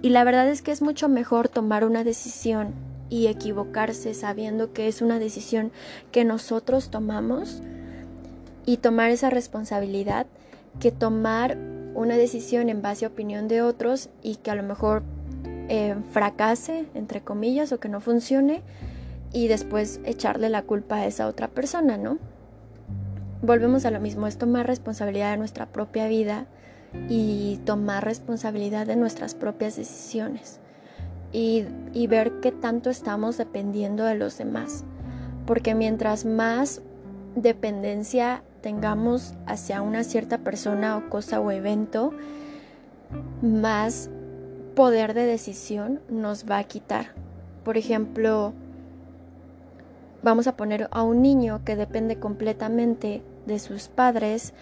y 0.02 0.08
la 0.10 0.24
verdad 0.24 0.48
es 0.48 0.62
que 0.62 0.72
es 0.72 0.82
mucho 0.82 1.08
mejor 1.08 1.48
tomar 1.48 1.84
una 1.84 2.04
decisión 2.04 2.72
y 3.10 3.26
equivocarse 3.26 4.14
sabiendo 4.14 4.72
que 4.72 4.88
es 4.88 5.02
una 5.02 5.18
decisión 5.18 5.72
que 6.12 6.24
nosotros 6.24 6.90
tomamos 6.90 7.60
y 8.64 8.76
tomar 8.76 9.10
esa 9.10 9.30
responsabilidad 9.30 10.26
que 10.78 10.92
tomar 10.92 11.58
una 11.94 12.16
decisión 12.16 12.68
en 12.68 12.82
base 12.82 13.04
a 13.04 13.08
opinión 13.08 13.48
de 13.48 13.62
otros 13.62 14.10
y 14.22 14.36
que 14.36 14.52
a 14.52 14.54
lo 14.54 14.62
mejor 14.62 15.02
eh, 15.68 15.96
fracase, 16.12 16.86
entre 16.94 17.20
comillas, 17.20 17.72
o 17.72 17.80
que 17.80 17.88
no 17.88 18.00
funcione 18.00 18.62
y 19.32 19.48
después 19.48 20.00
echarle 20.04 20.48
la 20.48 20.62
culpa 20.62 20.96
a 20.96 21.06
esa 21.06 21.26
otra 21.26 21.48
persona, 21.48 21.96
¿no? 21.96 22.18
Volvemos 23.42 23.84
a 23.86 23.90
lo 23.90 24.00
mismo, 24.00 24.26
es 24.26 24.36
tomar 24.36 24.66
responsabilidad 24.66 25.30
de 25.32 25.38
nuestra 25.38 25.66
propia 25.66 26.08
vida 26.08 26.46
y 27.08 27.60
tomar 27.64 28.04
responsabilidad 28.04 28.86
de 28.86 28.96
nuestras 28.96 29.34
propias 29.34 29.76
decisiones 29.76 30.60
y, 31.32 31.66
ver 32.08 32.40
qué 32.40 32.52
tanto 32.52 32.90
estamos 32.90 33.38
dependiendo 33.38 34.04
de 34.04 34.16
los 34.16 34.36
demás. 34.38 34.84
Porque 35.46 35.74
mientras 35.74 36.24
más 36.24 36.82
dependencia 37.34 38.42
tengamos 38.60 39.34
hacia 39.46 39.80
una 39.82 40.04
cierta 40.04 40.38
persona 40.38 40.96
o 40.96 41.08
cosa 41.08 41.40
o 41.40 41.50
evento, 41.50 42.12
más 43.42 44.10
poder 44.74 45.14
de 45.14 45.24
decisión 45.24 46.00
nos 46.08 46.44
va 46.48 46.58
a 46.58 46.64
quitar. 46.64 47.14
Por 47.64 47.76
ejemplo, 47.76 48.52
vamos 50.22 50.46
a 50.46 50.56
poner 50.56 50.88
a 50.90 51.02
un 51.02 51.22
niño 51.22 51.62
que 51.64 51.76
depende 51.76 52.18
completamente 52.18 53.22
de 53.46 53.58
sus 53.58 53.88
padres, 53.88 54.52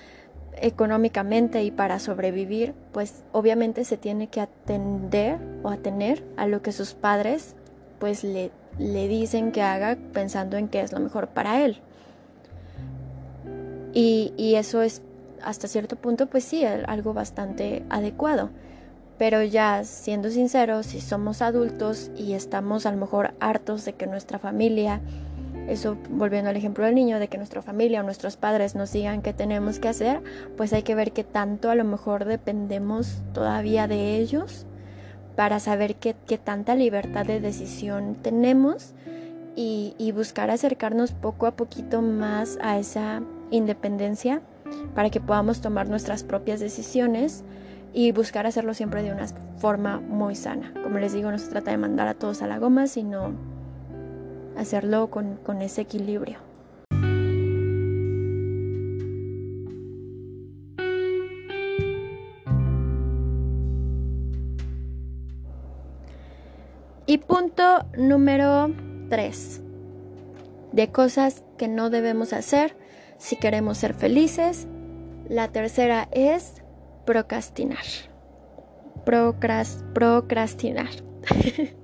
económicamente 0.60 1.62
y 1.62 1.70
para 1.70 1.98
sobrevivir, 1.98 2.74
pues 2.92 3.22
obviamente 3.32 3.84
se 3.84 3.96
tiene 3.96 4.28
que 4.28 4.40
atender 4.40 5.38
o 5.62 5.70
atener 5.70 6.24
a 6.36 6.46
lo 6.46 6.62
que 6.62 6.72
sus 6.72 6.94
padres 6.94 7.54
pues 7.98 8.24
le, 8.24 8.50
le 8.78 9.08
dicen 9.08 9.52
que 9.52 9.62
haga 9.62 9.96
pensando 10.12 10.56
en 10.56 10.68
qué 10.68 10.80
es 10.80 10.92
lo 10.92 11.00
mejor 11.00 11.28
para 11.28 11.64
él. 11.64 11.80
Y, 13.92 14.32
y 14.36 14.54
eso 14.54 14.82
es 14.82 15.02
hasta 15.42 15.68
cierto 15.68 15.96
punto 15.96 16.26
pues 16.26 16.44
sí, 16.44 16.64
algo 16.64 17.14
bastante 17.14 17.84
adecuado. 17.88 18.50
Pero 19.18 19.42
ya 19.42 19.82
siendo 19.82 20.30
sinceros, 20.30 20.86
si 20.86 21.00
somos 21.00 21.42
adultos 21.42 22.12
y 22.16 22.34
estamos 22.34 22.86
a 22.86 22.92
lo 22.92 22.98
mejor 22.98 23.34
hartos 23.40 23.84
de 23.84 23.94
que 23.94 24.06
nuestra 24.06 24.38
familia 24.38 25.00
eso 25.68 25.96
volviendo 26.10 26.50
al 26.50 26.56
ejemplo 26.56 26.84
del 26.84 26.94
niño, 26.94 27.18
de 27.18 27.28
que 27.28 27.36
nuestra 27.36 27.62
familia 27.62 28.00
o 28.00 28.02
nuestros 28.02 28.36
padres 28.36 28.74
nos 28.74 28.92
digan 28.92 29.22
qué 29.22 29.32
tenemos 29.32 29.78
que 29.78 29.88
hacer, 29.88 30.22
pues 30.56 30.72
hay 30.72 30.82
que 30.82 30.94
ver 30.94 31.12
qué 31.12 31.24
tanto 31.24 31.70
a 31.70 31.74
lo 31.74 31.84
mejor 31.84 32.24
dependemos 32.24 33.22
todavía 33.32 33.86
de 33.86 34.16
ellos 34.16 34.66
para 35.36 35.60
saber 35.60 35.96
qué, 35.96 36.14
tanta 36.38 36.74
libertad 36.74 37.24
de 37.24 37.40
decisión 37.40 38.16
tenemos 38.16 38.94
y, 39.54 39.94
y 39.98 40.12
buscar 40.12 40.50
acercarnos 40.50 41.12
poco 41.12 41.46
a 41.46 41.52
poquito 41.52 42.02
más 42.02 42.58
a 42.60 42.78
esa 42.78 43.22
independencia 43.50 44.40
para 44.94 45.10
que 45.10 45.20
podamos 45.20 45.60
tomar 45.60 45.88
nuestras 45.88 46.24
propias 46.24 46.60
decisiones 46.60 47.44
y 47.92 48.12
buscar 48.12 48.46
hacerlo 48.46 48.74
siempre 48.74 49.02
de 49.02 49.12
una 49.12 49.26
forma 49.58 50.00
muy 50.00 50.34
sana. 50.34 50.72
Como 50.82 50.98
les 50.98 51.12
digo, 51.12 51.30
no 51.30 51.38
se 51.38 51.48
trata 51.48 51.70
de 51.70 51.78
mandar 51.78 52.08
a 52.08 52.14
todos 52.14 52.42
a 52.42 52.46
la 52.46 52.58
goma, 52.58 52.86
sino 52.86 53.32
hacerlo 54.58 55.08
con, 55.10 55.62
ese 55.62 55.82
equilibrio. 55.82 56.38
Y 67.06 67.18
punto 67.18 67.86
número 67.96 68.70
3. 69.08 69.62
De 70.72 70.92
cosas 70.92 71.42
que 71.56 71.66
no 71.66 71.88
debemos 71.88 72.34
hacer 72.34 72.76
si 73.16 73.36
queremos 73.36 73.78
ser 73.78 73.94
felices. 73.94 74.66
La 75.28 75.48
tercera 75.48 76.08
es 76.12 76.62
procrastinar. 77.06 77.84
procrastinar. 79.04 80.90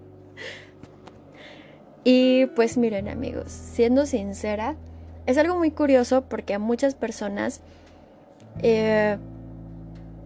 Y 2.05 2.47
pues 2.47 2.77
miren 2.77 3.09
amigos, 3.09 3.51
siendo 3.51 4.05
sincera, 4.05 4.77
es 5.27 5.39
algo 5.39 5.57
muy 5.57 5.71
curioso 5.71 6.25
porque 6.29 6.59
muchas 6.59 6.95
personas 6.95 7.63
eh, 8.63 9.17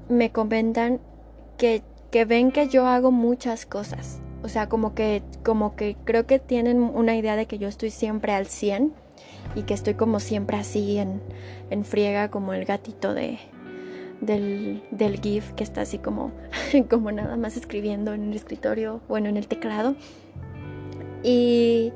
me 0.08 0.32
comentan 0.32 1.00
que, 1.56 1.82
que 2.10 2.24
ven 2.24 2.50
que 2.50 2.68
yo 2.68 2.86
hago 2.86 3.12
muchas 3.12 3.64
cosas. 3.64 4.20
O 4.42 4.48
sea, 4.48 4.68
como 4.68 4.94
que, 4.94 5.22
como 5.44 5.76
que 5.76 5.96
creo 6.04 6.26
que 6.26 6.38
tienen 6.38 6.80
una 6.80 7.16
idea 7.16 7.36
de 7.36 7.46
que 7.46 7.58
yo 7.58 7.68
estoy 7.68 7.90
siempre 7.90 8.32
al 8.32 8.46
100 8.46 8.92
y 9.54 9.62
que 9.62 9.74
estoy 9.74 9.94
como 9.94 10.20
siempre 10.20 10.56
así 10.56 10.98
en, 10.98 11.20
en 11.70 11.84
friega 11.84 12.28
como 12.30 12.52
el 12.52 12.64
gatito 12.64 13.14
de, 13.14 13.38
del, 14.20 14.82
del 14.90 15.20
GIF 15.20 15.52
que 15.52 15.64
está 15.64 15.82
así 15.82 15.98
como, 15.98 16.32
como 16.90 17.12
nada 17.12 17.36
más 17.36 17.56
escribiendo 17.56 18.14
en 18.14 18.30
el 18.30 18.36
escritorio, 18.36 19.00
bueno, 19.08 19.28
en 19.28 19.36
el 19.36 19.48
teclado. 19.48 19.96
Y 21.22 21.92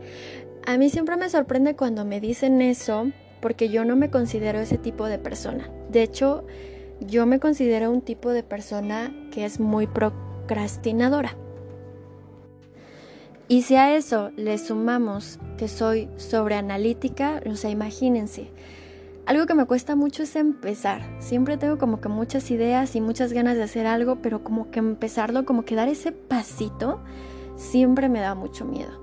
a 0.67 0.77
mí 0.79 0.91
siempre 0.91 1.17
me 1.17 1.29
sorprende 1.29 1.77
cuando 1.77 2.05
me 2.05 2.21
dicen 2.21 2.63
eso 2.63 3.11
porque 3.41 3.69
yo 3.69 3.85
no 3.85 3.97
me 3.97 4.11
considero 4.11 4.61
ese 4.61 4.79
tipo 4.79 5.07
de 5.07 5.19
persona. 5.19 5.69
De 5.91 6.03
hecho, 6.03 6.45
yo 7.01 7.27
me 7.27 7.41
considero 7.41 7.91
un 7.91 8.01
tipo 8.01 8.31
de 8.31 8.43
persona 8.43 9.13
que 9.33 9.45
es 9.45 9.59
muy 9.59 9.87
procrastinadora. 9.87 11.37
Y 13.49 13.63
si 13.63 13.75
a 13.75 13.95
eso 13.97 14.31
le 14.37 14.57
sumamos 14.57 15.39
que 15.59 15.69
soy 15.69 16.09
sobreanalítica, 16.17 17.43
o 17.45 17.57
sea, 17.57 17.71
imagínense, 17.71 18.49
algo 19.27 19.47
que 19.47 19.55
me 19.55 19.67
cuesta 19.67 19.95
mucho 19.95 20.23
es 20.23 20.37
empezar. 20.37 21.03
Siempre 21.21 21.59
tengo 21.59 21.77
como 21.77 22.01
que 22.01 22.09
muchas 22.09 22.51
ideas 22.51 22.97
y 22.97 23.01
muchas 23.01 23.33
ganas 23.33 23.57
de 23.57 23.65
hacer 23.65 23.87
algo, 23.87 24.17
pero 24.23 24.43
como 24.43 24.71
que 24.71 24.79
empezarlo, 24.79 25.45
como 25.45 25.65
que 25.65 25.75
dar 25.75 25.89
ese 25.89 26.13
pasito, 26.13 27.01
siempre 27.57 28.09
me 28.09 28.21
da 28.21 28.35
mucho 28.35 28.65
miedo. 28.65 29.02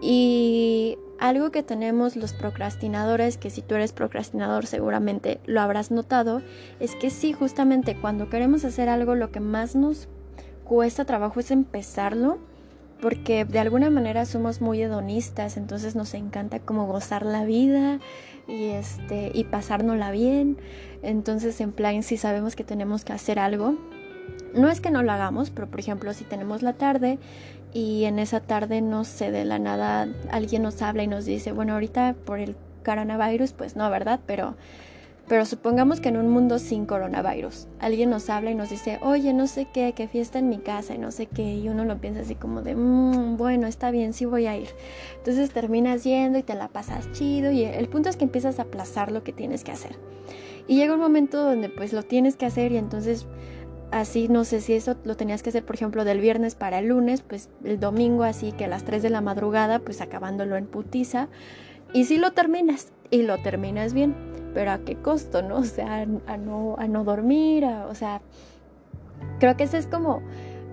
Y 0.00 0.96
algo 1.18 1.50
que 1.50 1.62
tenemos 1.62 2.16
los 2.16 2.32
procrastinadores, 2.32 3.36
que 3.36 3.50
si 3.50 3.60
tú 3.60 3.74
eres 3.74 3.92
procrastinador 3.92 4.66
seguramente 4.66 5.40
lo 5.44 5.60
habrás 5.60 5.90
notado, 5.90 6.40
es 6.80 6.94
que 6.94 7.10
sí, 7.10 7.32
justamente 7.32 7.94
cuando 7.94 8.30
queremos 8.30 8.64
hacer 8.64 8.88
algo 8.88 9.14
lo 9.14 9.30
que 9.30 9.40
más 9.40 9.76
nos 9.76 10.08
cuesta 10.64 11.04
trabajo 11.04 11.40
es 11.40 11.50
empezarlo, 11.50 12.38
porque 13.00 13.44
de 13.44 13.58
alguna 13.58 13.90
manera 13.90 14.24
somos 14.24 14.60
muy 14.60 14.80
hedonistas, 14.80 15.56
entonces 15.56 15.94
nos 15.94 16.14
encanta 16.14 16.60
como 16.60 16.86
gozar 16.86 17.24
la 17.24 17.44
vida 17.44 17.98
y 18.46 18.66
este 18.66 19.30
y 19.34 19.44
pasárnosla 19.44 20.10
bien. 20.10 20.58
Entonces 21.02 21.60
en 21.60 21.72
plan 21.72 22.02
si 22.02 22.16
sabemos 22.16 22.56
que 22.56 22.64
tenemos 22.64 23.04
que 23.04 23.12
hacer 23.12 23.38
algo, 23.38 23.74
no 24.54 24.70
es 24.70 24.80
que 24.80 24.90
no 24.90 25.02
lo 25.02 25.12
hagamos, 25.12 25.50
pero 25.50 25.68
por 25.68 25.80
ejemplo 25.80 26.12
si 26.14 26.24
tenemos 26.24 26.62
la 26.62 26.74
tarde 26.74 27.18
y 27.72 28.04
en 28.04 28.18
esa 28.18 28.40
tarde 28.40 28.80
no 28.80 29.04
sé, 29.04 29.30
de 29.30 29.44
la 29.44 29.58
nada 29.58 30.08
alguien 30.30 30.62
nos 30.62 30.82
habla 30.82 31.02
y 31.02 31.06
nos 31.06 31.24
dice, 31.24 31.52
bueno, 31.52 31.74
ahorita 31.74 32.14
por 32.24 32.38
el 32.38 32.56
coronavirus, 32.84 33.52
pues 33.52 33.76
no, 33.76 33.88
¿verdad? 33.90 34.20
Pero 34.26 34.56
Pero 35.28 35.46
supongamos 35.46 36.00
que 36.00 36.08
en 36.08 36.16
un 36.16 36.28
mundo 36.28 36.58
sin 36.58 36.86
coronavirus, 36.86 37.68
alguien 37.78 38.10
nos 38.10 38.28
habla 38.30 38.50
y 38.50 38.56
nos 38.56 38.68
dice, 38.68 38.98
oye, 39.00 39.32
no 39.32 39.46
sé 39.46 39.68
qué, 39.72 39.92
que 39.92 40.08
fiesta 40.08 40.40
en 40.40 40.48
mi 40.48 40.58
casa 40.58 40.92
y 40.92 40.98
no 40.98 41.12
sé 41.12 41.26
qué, 41.26 41.54
y 41.54 41.68
uno 41.68 41.84
lo 41.84 42.00
piensa 42.00 42.22
así 42.22 42.34
como 42.34 42.62
de, 42.62 42.74
mmm, 42.74 43.36
bueno, 43.36 43.68
está 43.68 43.92
bien, 43.92 44.12
sí 44.12 44.24
voy 44.24 44.46
a 44.46 44.56
ir. 44.56 44.70
Entonces 45.18 45.52
terminas 45.52 46.02
yendo 46.02 46.36
y 46.36 46.42
te 46.42 46.56
la 46.56 46.66
pasas 46.66 47.12
chido 47.12 47.52
y 47.52 47.62
el 47.62 47.88
punto 47.88 48.08
es 48.08 48.16
que 48.16 48.24
empiezas 48.24 48.58
a 48.58 48.62
aplazar 48.62 49.12
lo 49.12 49.22
que 49.22 49.32
tienes 49.32 49.62
que 49.62 49.70
hacer. 49.70 49.94
Y 50.66 50.74
llega 50.74 50.94
un 50.94 51.00
momento 51.00 51.40
donde 51.44 51.68
pues 51.68 51.92
lo 51.92 52.02
tienes 52.02 52.34
que 52.34 52.46
hacer 52.46 52.72
y 52.72 52.76
entonces 52.76 53.26
así 53.90 54.28
no 54.28 54.44
sé 54.44 54.60
si 54.60 54.74
eso 54.74 54.96
lo 55.04 55.16
tenías 55.16 55.42
que 55.42 55.50
hacer 55.50 55.64
por 55.64 55.74
ejemplo 55.74 56.04
del 56.04 56.20
viernes 56.20 56.54
para 56.54 56.78
el 56.78 56.86
lunes, 56.88 57.22
pues 57.22 57.48
el 57.64 57.80
domingo 57.80 58.24
así 58.24 58.52
que 58.52 58.64
a 58.64 58.68
las 58.68 58.84
3 58.84 59.02
de 59.02 59.10
la 59.10 59.20
madrugada 59.20 59.78
pues 59.80 60.00
acabándolo 60.00 60.56
en 60.56 60.66
putiza 60.66 61.28
y 61.92 62.04
si 62.04 62.18
lo 62.18 62.32
terminas 62.32 62.92
y 63.10 63.22
lo 63.22 63.38
terminas 63.38 63.92
bien 63.92 64.14
pero 64.54 64.72
a 64.72 64.78
qué 64.78 64.96
costo, 64.96 65.42
¿no? 65.42 65.58
O 65.58 65.64
sea, 65.64 66.06
a, 66.26 66.36
no, 66.36 66.74
a 66.78 66.88
no 66.88 67.04
dormir, 67.04 67.64
o 67.64 67.94
sea, 67.94 68.20
creo 69.38 69.56
que 69.56 69.64
ese 69.64 69.78
es 69.78 69.86
como 69.86 70.22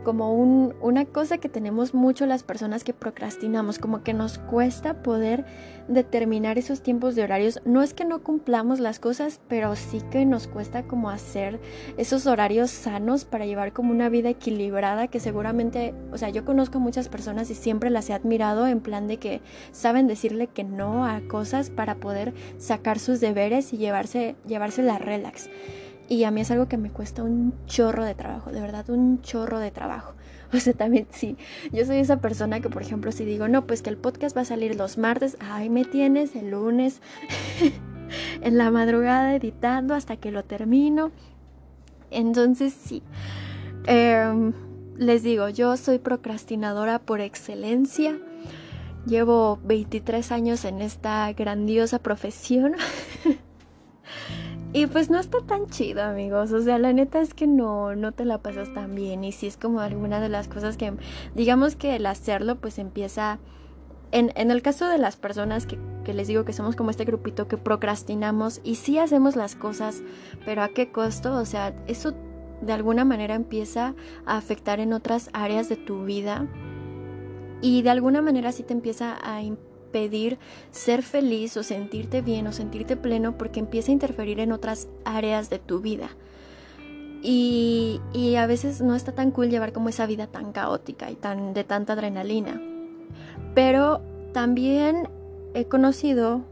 como 0.07 0.33
un, 0.33 0.73
una 0.79 1.03
cosa 1.03 1.37
que 1.37 1.49
tenemos 1.49 1.93
mucho 1.93 2.25
las 2.25 2.41
personas 2.41 2.85
que 2.85 2.93
procrastinamos, 2.93 3.77
como 3.77 4.03
que 4.03 4.13
nos 4.13 4.37
cuesta 4.37 5.03
poder 5.03 5.43
determinar 5.89 6.57
esos 6.57 6.81
tiempos 6.81 7.13
de 7.13 7.23
horarios. 7.23 7.59
No 7.65 7.83
es 7.83 7.93
que 7.93 8.05
no 8.05 8.23
cumplamos 8.23 8.79
las 8.79 8.99
cosas, 8.99 9.41
pero 9.49 9.75
sí 9.75 10.01
que 10.09 10.25
nos 10.25 10.47
cuesta 10.47 10.83
como 10.83 11.09
hacer 11.09 11.59
esos 11.97 12.25
horarios 12.25 12.71
sanos 12.71 13.25
para 13.25 13.45
llevar 13.45 13.73
como 13.73 13.91
una 13.91 14.07
vida 14.07 14.29
equilibrada 14.29 15.09
que 15.09 15.19
seguramente, 15.19 15.93
o 16.13 16.17
sea, 16.17 16.29
yo 16.29 16.45
conozco 16.45 16.79
muchas 16.79 17.09
personas 17.09 17.49
y 17.49 17.55
siempre 17.55 17.89
las 17.89 18.09
he 18.09 18.13
admirado 18.13 18.65
en 18.65 18.79
plan 18.79 19.09
de 19.09 19.17
que 19.17 19.41
saben 19.73 20.07
decirle 20.07 20.47
que 20.47 20.63
no 20.63 21.05
a 21.05 21.19
cosas 21.27 21.69
para 21.69 21.95
poder 21.95 22.33
sacar 22.57 22.97
sus 22.97 23.19
deberes 23.19 23.73
y 23.73 23.77
llevarse, 23.77 24.37
llevarse 24.47 24.83
la 24.83 24.99
relax. 24.99 25.49
Y 26.09 26.23
a 26.23 26.31
mí 26.31 26.41
es 26.41 26.51
algo 26.51 26.67
que 26.67 26.77
me 26.77 26.89
cuesta 26.89 27.23
un 27.23 27.53
chorro 27.65 28.05
de 28.05 28.15
trabajo, 28.15 28.51
de 28.51 28.61
verdad, 28.61 28.89
un 28.89 29.21
chorro 29.21 29.59
de 29.59 29.71
trabajo. 29.71 30.13
O 30.53 30.59
sea, 30.61 30.71
también 30.71 31.07
sí, 31.11 31.35
yo 31.73 31.85
soy 31.85 31.97
esa 31.97 32.21
persona 32.21 32.61
que, 32.61 32.69
por 32.69 32.81
ejemplo, 32.81 33.11
si 33.11 33.25
digo, 33.25 33.49
no, 33.49 33.67
pues 33.67 33.81
que 33.81 33.89
el 33.89 33.97
podcast 33.97 34.35
va 34.35 34.43
a 34.43 34.45
salir 34.45 34.77
los 34.77 34.97
martes, 34.97 35.35
ay, 35.41 35.69
me 35.69 35.83
tienes 35.83 36.37
el 36.37 36.51
lunes 36.51 37.01
en 38.41 38.57
la 38.57 38.71
madrugada 38.71 39.35
editando 39.35 39.93
hasta 39.93 40.15
que 40.15 40.31
lo 40.31 40.45
termino. 40.45 41.11
Entonces, 42.11 42.73
sí. 42.73 43.03
Em, 43.87 44.53
les 44.97 45.21
digo, 45.21 45.49
yo 45.49 45.75
soy 45.75 45.99
procrastinadora 45.99 46.99
por 46.99 47.19
excelencia. 47.19 48.17
Llevo 49.05 49.59
23 49.65 50.31
años 50.31 50.63
en 50.63 50.81
esta 50.81 51.31
grandiosa 51.33 51.99
profesión. 51.99 52.75
Y 54.77 54.85
pues 54.85 55.09
no 55.09 55.17
está 55.17 55.39
tan 55.41 55.65
chido, 55.65 56.03
amigos. 56.03 56.51
O 56.51 56.61
sea, 56.61 56.77
la 56.77 56.93
neta 56.93 57.19
es 57.19 57.33
que 57.33 57.47
no, 57.47 57.95
no 57.95 58.11
te 58.11 58.25
la 58.25 58.43
pasas 58.43 58.71
tan 58.75 58.93
bien. 58.93 59.23
Y 59.23 59.31
sí 59.31 59.47
es 59.47 59.57
como 59.57 59.79
alguna 59.79 60.19
de 60.19 60.29
las 60.29 60.47
cosas 60.47 60.77
que, 60.77 60.93
digamos 61.33 61.75
que 61.75 61.95
el 61.95 62.05
hacerlo, 62.05 62.57
pues 62.57 62.77
empieza. 62.77 63.39
En, 64.11 64.31
en 64.35 64.51
el 64.51 64.61
caso 64.61 64.87
de 64.87 64.99
las 64.99 65.17
personas 65.17 65.65
que, 65.65 65.79
que, 66.05 66.13
les 66.13 66.27
digo 66.27 66.45
que 66.45 66.53
somos 66.53 66.75
como 66.75 66.91
este 66.91 67.05
grupito 67.05 67.47
que 67.47 67.57
procrastinamos 67.57 68.61
y 68.63 68.75
sí 68.75 68.99
hacemos 68.99 69.35
las 69.35 69.55
cosas, 69.55 70.03
pero 70.45 70.61
¿a 70.61 70.67
qué 70.69 70.91
costo? 70.91 71.33
O 71.33 71.45
sea, 71.45 71.73
eso 71.87 72.13
de 72.61 72.71
alguna 72.71 73.03
manera 73.03 73.33
empieza 73.33 73.95
a 74.27 74.37
afectar 74.37 74.79
en 74.79 74.93
otras 74.93 75.31
áreas 75.33 75.69
de 75.69 75.75
tu 75.75 76.05
vida 76.05 76.45
y 77.61 77.81
de 77.81 77.89
alguna 77.89 78.21
manera 78.21 78.51
sí 78.51 78.61
te 78.61 78.73
empieza 78.73 79.17
a 79.23 79.41
pedir 79.91 80.37
ser 80.71 81.03
feliz 81.03 81.57
o 81.57 81.63
sentirte 81.63 82.21
bien 82.21 82.47
o 82.47 82.51
sentirte 82.51 82.95
pleno 82.95 83.37
porque 83.37 83.59
empieza 83.59 83.91
a 83.91 83.93
interferir 83.93 84.39
en 84.39 84.51
otras 84.51 84.87
áreas 85.05 85.49
de 85.49 85.59
tu 85.59 85.79
vida. 85.79 86.09
Y, 87.23 87.99
y, 88.13 88.35
a 88.35 88.45
veces 88.45 88.81
no 88.81 88.95
está 88.95 89.11
tan 89.11 89.31
cool 89.31 89.49
llevar 89.49 89.73
como 89.73 89.89
esa 89.89 90.05
vida 90.05 90.27
tan 90.27 90.51
caótica 90.51 91.09
y 91.09 91.15
tan 91.15 91.53
de 91.53 91.63
tanta 91.63 91.93
adrenalina. 91.93 92.61
Pero 93.55 94.01
también 94.33 95.09
he 95.55 95.65
conocido 95.65 96.43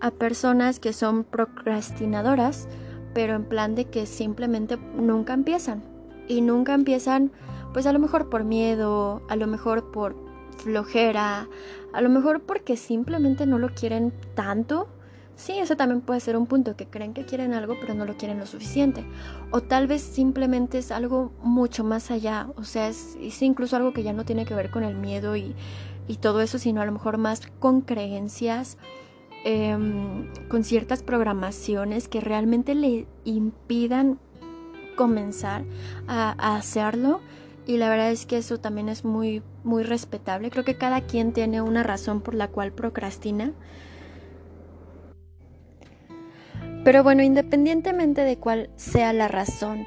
a 0.00 0.10
personas 0.10 0.80
que 0.80 0.92
son 0.92 1.24
procrastinadoras, 1.24 2.68
pero 3.14 3.34
en 3.34 3.44
plan 3.44 3.74
de 3.74 3.86
que 3.86 4.04
simplemente 4.04 4.76
nunca 4.76 5.32
empiezan. 5.32 5.82
Y 6.28 6.40
nunca 6.40 6.74
empiezan, 6.74 7.30
pues 7.72 7.86
a 7.86 7.92
lo 7.92 7.98
mejor 7.98 8.28
por 8.28 8.44
miedo, 8.44 9.22
a 9.28 9.36
lo 9.36 9.46
mejor 9.46 9.90
por 9.92 10.31
flojera, 10.58 11.48
a 11.92 12.00
lo 12.00 12.08
mejor 12.08 12.42
porque 12.42 12.76
simplemente 12.76 13.46
no 13.46 13.58
lo 13.58 13.68
quieren 13.68 14.12
tanto. 14.34 14.88
Sí, 15.34 15.58
eso 15.58 15.76
también 15.76 16.02
puede 16.02 16.20
ser 16.20 16.36
un 16.36 16.46
punto, 16.46 16.76
que 16.76 16.86
creen 16.86 17.14
que 17.14 17.24
quieren 17.24 17.54
algo 17.54 17.76
pero 17.80 17.94
no 17.94 18.04
lo 18.04 18.16
quieren 18.16 18.38
lo 18.38 18.46
suficiente. 18.46 19.04
O 19.50 19.60
tal 19.60 19.86
vez 19.86 20.02
simplemente 20.02 20.78
es 20.78 20.92
algo 20.92 21.32
mucho 21.42 21.84
más 21.84 22.10
allá, 22.10 22.48
o 22.56 22.64
sea, 22.64 22.88
es, 22.88 23.16
incluso 23.42 23.76
algo 23.76 23.92
que 23.92 24.02
ya 24.02 24.12
no 24.12 24.24
tiene 24.24 24.44
que 24.44 24.54
ver 24.54 24.70
con 24.70 24.84
el 24.84 24.94
miedo 24.94 25.36
y, 25.36 25.54
y 26.06 26.16
todo 26.16 26.42
eso, 26.42 26.58
sino 26.58 26.80
a 26.80 26.86
lo 26.86 26.92
mejor 26.92 27.18
más 27.18 27.40
con 27.58 27.80
creencias, 27.80 28.78
em, 29.44 30.28
con 30.48 30.64
ciertas 30.64 31.02
programaciones 31.02 32.08
que 32.08 32.20
realmente 32.20 32.74
le 32.74 33.06
impidan 33.24 34.18
comenzar 34.96 35.64
a, 36.06 36.34
a 36.38 36.56
hacerlo 36.56 37.20
y 37.66 37.76
la 37.76 37.88
verdad 37.88 38.10
es 38.10 38.26
que 38.26 38.38
eso 38.38 38.58
también 38.58 38.88
es 38.88 39.04
muy 39.04 39.42
muy 39.64 39.82
respetable. 39.82 40.50
Creo 40.50 40.64
que 40.64 40.76
cada 40.76 41.00
quien 41.02 41.32
tiene 41.32 41.62
una 41.62 41.82
razón 41.82 42.20
por 42.20 42.34
la 42.34 42.48
cual 42.48 42.72
procrastina. 42.72 43.52
Pero 46.84 47.04
bueno, 47.04 47.22
independientemente 47.22 48.22
de 48.22 48.36
cuál 48.36 48.70
sea 48.76 49.12
la 49.12 49.28
razón 49.28 49.86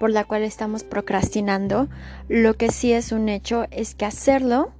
por 0.00 0.10
la 0.10 0.24
cual 0.24 0.42
estamos 0.42 0.82
procrastinando, 0.82 1.88
lo 2.28 2.54
que 2.54 2.70
sí 2.70 2.92
es 2.92 3.12
un 3.12 3.28
hecho 3.28 3.66
es 3.70 3.94
que 3.94 4.04
hacerlo 4.04 4.72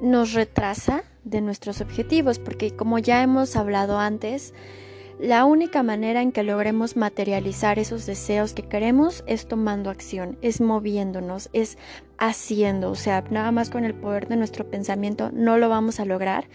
nos 0.00 0.32
retrasa 0.32 1.02
de 1.24 1.42
nuestros 1.42 1.82
objetivos, 1.82 2.38
porque 2.38 2.74
como 2.74 2.98
ya 2.98 3.22
hemos 3.22 3.56
hablado 3.56 3.98
antes, 3.98 4.54
la 5.18 5.44
única 5.44 5.82
manera 5.82 6.22
en 6.22 6.30
que 6.30 6.44
logremos 6.44 6.96
materializar 6.96 7.80
esos 7.80 8.06
deseos 8.06 8.52
que 8.52 8.62
queremos 8.62 9.24
es 9.26 9.46
tomando 9.46 9.90
acción, 9.90 10.38
es 10.42 10.60
moviéndonos, 10.60 11.50
es 11.52 11.76
haciendo. 12.18 12.90
O 12.90 12.94
sea, 12.94 13.24
nada 13.30 13.50
más 13.50 13.68
con 13.70 13.84
el 13.84 13.94
poder 13.94 14.28
de 14.28 14.36
nuestro 14.36 14.70
pensamiento 14.70 15.30
no 15.32 15.58
lo 15.58 15.68
vamos 15.68 15.98
a 15.98 16.04
lograr. 16.04 16.48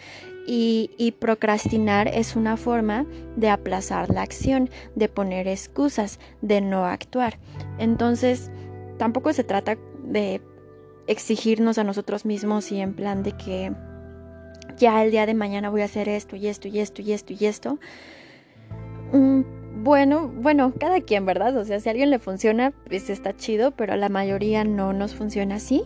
Y, 0.46 1.16
procrastinar 1.20 2.10
es 2.10 2.36
una 2.36 2.58
forma 2.58 3.06
de 3.38 3.50
aplazar 3.50 4.10
la 4.10 4.24
acción, 4.24 4.70
de 4.94 5.08
poner 5.08 5.48
excusas, 5.48 6.20
de 6.42 6.60
no 6.60 6.86
actuar. 6.86 7.40
Entonces, 7.80 8.52
tampoco 8.98 9.32
se 9.32 9.46
trata 9.46 9.78
de 10.04 10.42
exigirnos 11.08 11.78
a 11.78 11.86
nosotros 11.86 12.26
mismos 12.26 12.74
y 12.74 12.82
en 12.82 12.94
plan 12.94 13.24
de 13.24 13.32
que 13.34 13.72
ya 14.78 15.02
el 15.04 15.12
día 15.12 15.26
de 15.26 15.34
mañana 15.34 15.70
voy 15.70 15.82
a 15.82 15.86
hacer 15.86 16.10
esto 16.10 16.36
y 16.36 16.48
esto 16.48 16.68
y 16.68 16.80
esto 16.80 17.02
y 17.02 17.14
esto 17.14 17.34
y 17.34 17.46
esto. 17.46 17.80
Bueno, 19.84 20.30
bueno, 20.30 20.74
cada 20.80 21.02
quien, 21.02 21.26
¿verdad? 21.26 21.56
O 21.58 21.66
sea, 21.66 21.80
si 21.80 21.90
a 21.90 21.92
alguien 21.92 22.10
le 22.10 22.20
funciona, 22.20 22.72
pues 22.88 23.10
está 23.10 23.36
chido, 23.36 23.72
pero 23.72 23.94
a 23.94 23.98
la 23.98 24.10
mayoría 24.10 24.64
no 24.64 24.94
nos 24.94 25.14
funciona 25.14 25.56
así. 25.56 25.84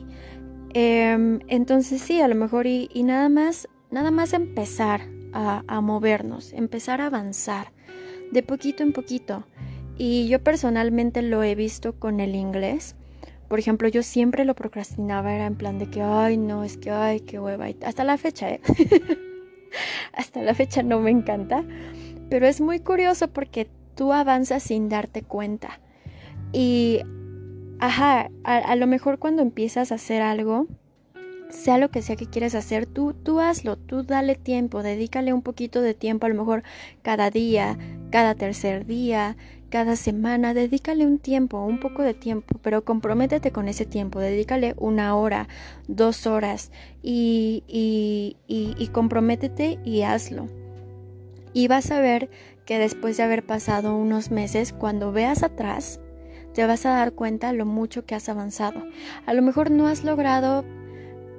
Em, 0.74 1.40
entonces 1.48 2.02
sí, 2.02 2.22
a 2.22 2.28
lo 2.28 2.36
mejor 2.36 2.68
y, 2.68 2.90
nada 3.04 3.30
más, 3.30 3.68
nada 3.90 4.12
más 4.12 4.34
empezar 4.34 5.02
a, 5.34 5.64
a, 5.68 5.82
movernos, 5.82 6.54
empezar 6.54 7.02
a 7.02 7.08
avanzar 7.08 7.72
de 8.32 8.44
poquito 8.44 8.84
en 8.84 8.94
poquito. 8.94 9.46
Y 9.98 10.28
yo 10.28 10.44
personalmente 10.44 11.22
lo 11.22 11.42
he 11.44 11.56
visto 11.56 11.98
con 11.98 12.20
el 12.20 12.36
inglés. 12.36 12.96
Por 13.48 13.60
ejemplo, 13.60 13.88
yo 13.88 14.04
siempre 14.04 14.46
lo 14.46 14.54
procrastinaba, 14.54 15.34
era 15.34 15.46
en 15.46 15.56
plan 15.56 15.80
de 15.80 15.90
que, 15.90 16.02
ay, 16.02 16.38
no, 16.38 16.64
es 16.64 16.78
que, 16.78 16.92
ay, 16.92 17.22
qué 17.22 17.40
hueva. 17.40 17.68
Hasta 17.84 18.04
la 18.04 18.18
fecha, 18.18 18.50
¿eh? 18.52 18.62
Hasta 20.14 20.42
la 20.42 20.54
fecha 20.54 20.84
no 20.84 21.00
me 21.00 21.12
encanta. 21.12 21.64
Pero 22.30 22.48
es 22.48 22.62
muy 22.62 22.80
curioso 22.80 23.30
porque 23.30 23.70
tú 23.96 24.14
avanzas 24.14 24.64
sin 24.64 24.90
darte 24.90 25.24
cuenta. 25.24 25.80
Y, 26.54 27.02
ajá, 27.80 28.30
a, 28.44 28.76
lo 28.76 28.88
mejor 28.88 29.20
cuando 29.20 29.42
empiezas 29.42 29.92
a 29.92 29.96
hacer 29.96 30.22
algo, 30.22 30.68
sea 31.50 31.78
lo 31.78 31.90
que 31.90 32.02
sea 32.02 32.16
que 32.16 32.28
quieres 32.28 32.56
hacer, 32.56 32.86
tú, 32.86 33.14
tú 33.14 33.40
hazlo, 33.40 33.78
tú 33.78 34.04
dale 34.04 34.36
tiempo, 34.36 34.84
dedícale 34.84 35.34
un 35.34 35.42
poquito 35.42 35.82
de 35.82 35.94
tiempo, 35.94 36.26
a 36.26 36.30
lo 36.30 36.36
mejor 36.36 36.64
cada 37.02 37.30
día, 37.30 37.78
cada 38.12 38.36
tercer 38.36 38.86
día, 38.86 39.38
cada 39.70 39.96
semana, 39.96 40.54
dedícale 40.54 41.06
un 41.06 41.20
tiempo, 41.20 41.64
un 41.64 41.80
poco 41.80 42.02
de 42.02 42.14
tiempo, 42.14 42.58
pero 42.62 42.84
comprométete 42.84 43.52
con 43.52 43.68
ese 43.68 43.86
tiempo, 43.86 44.20
dedícale 44.20 44.74
una 44.78 45.16
hora, 45.16 45.48
dos 45.88 46.28
horas 46.28 46.72
y, 47.02 47.64
y, 47.68 48.38
y, 48.48 48.76
y 48.78 48.88
comprométete 48.88 49.80
y 49.84 50.02
hazlo. 50.04 50.48
Y 51.54 51.68
vas 51.68 51.92
a 51.92 52.00
ver 52.00 52.30
que 52.66 52.80
después 52.80 53.18
de 53.18 53.24
haber 53.24 53.46
pasado 53.46 53.96
unos 53.96 54.32
meses, 54.32 54.74
cuando 54.74 55.12
veas 55.12 55.44
atrás, 55.44 56.00
te 56.54 56.66
vas 56.66 56.86
a 56.86 56.92
dar 56.92 57.14
cuenta 57.14 57.54
lo 57.54 57.66
mucho 57.66 58.06
que 58.06 58.16
has 58.16 58.30
avanzado. 58.30 58.84
A 59.26 59.34
lo 59.34 59.42
mejor 59.42 59.72
no 59.72 59.88
has 59.88 60.04
logrado 60.04 60.66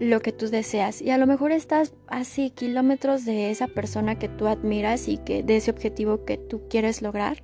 lo 0.01 0.21
que 0.21 0.33
tú 0.33 0.49
deseas. 0.49 1.03
Y 1.03 1.11
a 1.11 1.19
lo 1.19 1.27
mejor 1.27 1.53
estás 1.53 1.95
así 2.07 2.51
kilómetros 2.51 3.25
de 3.25 3.51
esa 3.51 3.67
persona 3.69 4.19
que 4.19 4.29
tú 4.29 4.47
admiras 4.47 5.09
y 5.09 5.19
que 5.19 5.43
de 5.43 5.57
ese 5.57 5.71
objetivo 5.71 6.25
que 6.25 6.39
tú 6.39 6.63
quieres 6.69 7.03
lograr. 7.03 7.43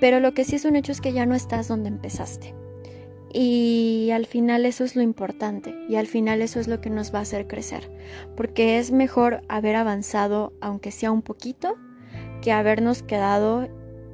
Pero 0.00 0.20
lo 0.20 0.34
que 0.34 0.44
sí 0.44 0.56
es 0.56 0.64
un 0.64 0.76
hecho 0.76 0.92
es 0.92 1.00
que 1.00 1.12
ya 1.12 1.26
no 1.26 1.34
estás 1.34 1.68
donde 1.68 1.88
empezaste. 1.88 2.54
Y 3.32 4.10
al 4.12 4.26
final 4.26 4.64
eso 4.66 4.84
es 4.84 4.96
lo 4.96 5.02
importante 5.02 5.74
y 5.88 5.96
al 5.96 6.06
final 6.06 6.40
eso 6.40 6.60
es 6.60 6.68
lo 6.68 6.80
que 6.80 6.90
nos 6.90 7.14
va 7.14 7.18
a 7.18 7.22
hacer 7.22 7.46
crecer. 7.46 7.90
Porque 8.36 8.78
es 8.78 8.92
mejor 8.92 9.42
haber 9.48 9.76
avanzado 9.76 10.52
aunque 10.60 10.90
sea 10.90 11.10
un 11.10 11.22
poquito 11.22 11.76
que 12.40 12.52
habernos 12.52 13.02
quedado 13.02 13.68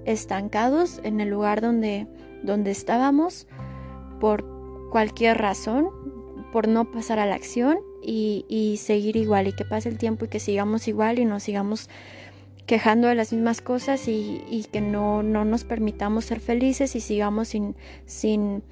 estancados 0.04 1.00
en 1.04 1.20
el 1.20 1.28
lugar 1.28 1.60
donde, 1.60 2.06
donde 2.42 2.70
estábamos 2.70 3.46
por 4.20 4.44
cualquier 4.90 5.38
razón, 5.38 5.90
por 6.52 6.68
no 6.68 6.90
pasar 6.90 7.18
a 7.18 7.26
la 7.26 7.34
acción 7.34 7.78
y, 8.02 8.78
seguir 8.78 9.16
igual 9.16 9.48
y 9.48 9.52
que 9.52 9.64
pase 9.64 9.88
el 9.88 9.98
tiempo 9.98 10.24
y 10.24 10.28
que 10.28 10.40
sigamos 10.40 10.86
igual 10.88 11.18
y 11.18 11.24
nos 11.24 11.42
sigamos 11.42 11.88
quejando 12.66 13.08
de 13.08 13.14
las 13.14 13.32
mismas 13.32 13.60
cosas 13.60 14.06
y, 14.06 14.66
que 14.70 14.80
no, 14.80 15.22
no, 15.22 15.44
nos 15.44 15.64
permitamos 15.64 16.26
ser 16.26 16.40
felices 16.40 16.94
y 16.94 17.00
sigamos 17.00 17.48
sin, 17.48 17.74
sin, 18.06 18.62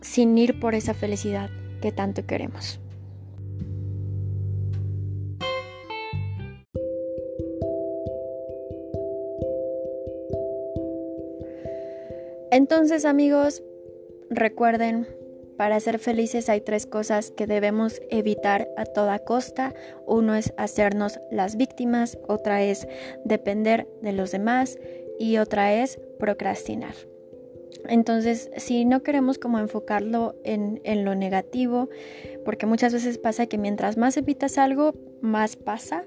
sin 0.00 0.36
ir 0.38 0.60
por 0.60 0.74
esa 0.74 0.94
felicidad 0.94 1.50
que 1.80 1.92
tanto 1.92 2.26
queremos. 2.26 2.80
Entonces 12.50 13.04
amigos, 13.04 13.62
recuerden, 14.28 15.06
para 15.56 15.78
ser 15.78 15.98
felices 15.98 16.48
hay 16.48 16.62
tres 16.62 16.86
cosas 16.86 17.30
que 17.30 17.46
debemos 17.46 18.00
evitar 18.10 18.66
a 18.76 18.86
toda 18.86 19.18
costa. 19.18 19.74
Uno 20.06 20.34
es 20.34 20.52
hacernos 20.56 21.20
las 21.30 21.56
víctimas, 21.56 22.18
otra 22.26 22.62
es 22.62 22.88
depender 23.24 23.86
de 24.02 24.12
los 24.12 24.32
demás 24.32 24.78
y 25.18 25.36
otra 25.36 25.74
es 25.74 26.00
procrastinar. 26.18 27.09
Entonces, 27.88 28.50
si 28.56 28.84
no 28.84 29.02
queremos 29.02 29.38
como 29.38 29.58
enfocarlo 29.58 30.34
en, 30.44 30.80
lo 31.04 31.14
negativo, 31.14 31.88
porque 32.44 32.66
muchas 32.66 32.92
veces 32.92 33.18
pasa 33.18 33.46
que 33.46 33.58
mientras 33.58 33.96
más 33.96 34.16
evitas 34.16 34.58
algo, 34.58 34.94
más 35.20 35.56
pasa, 35.56 36.04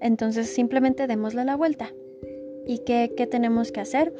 entonces 0.00 0.48
simplemente 0.48 1.06
démosle 1.06 1.44
la 1.44 1.56
vuelta. 1.56 1.92
¿Y 2.66 2.78
qué, 2.78 3.12
qué 3.16 3.26
tenemos 3.26 3.72
que 3.72 3.80
hacer? 3.80 4.12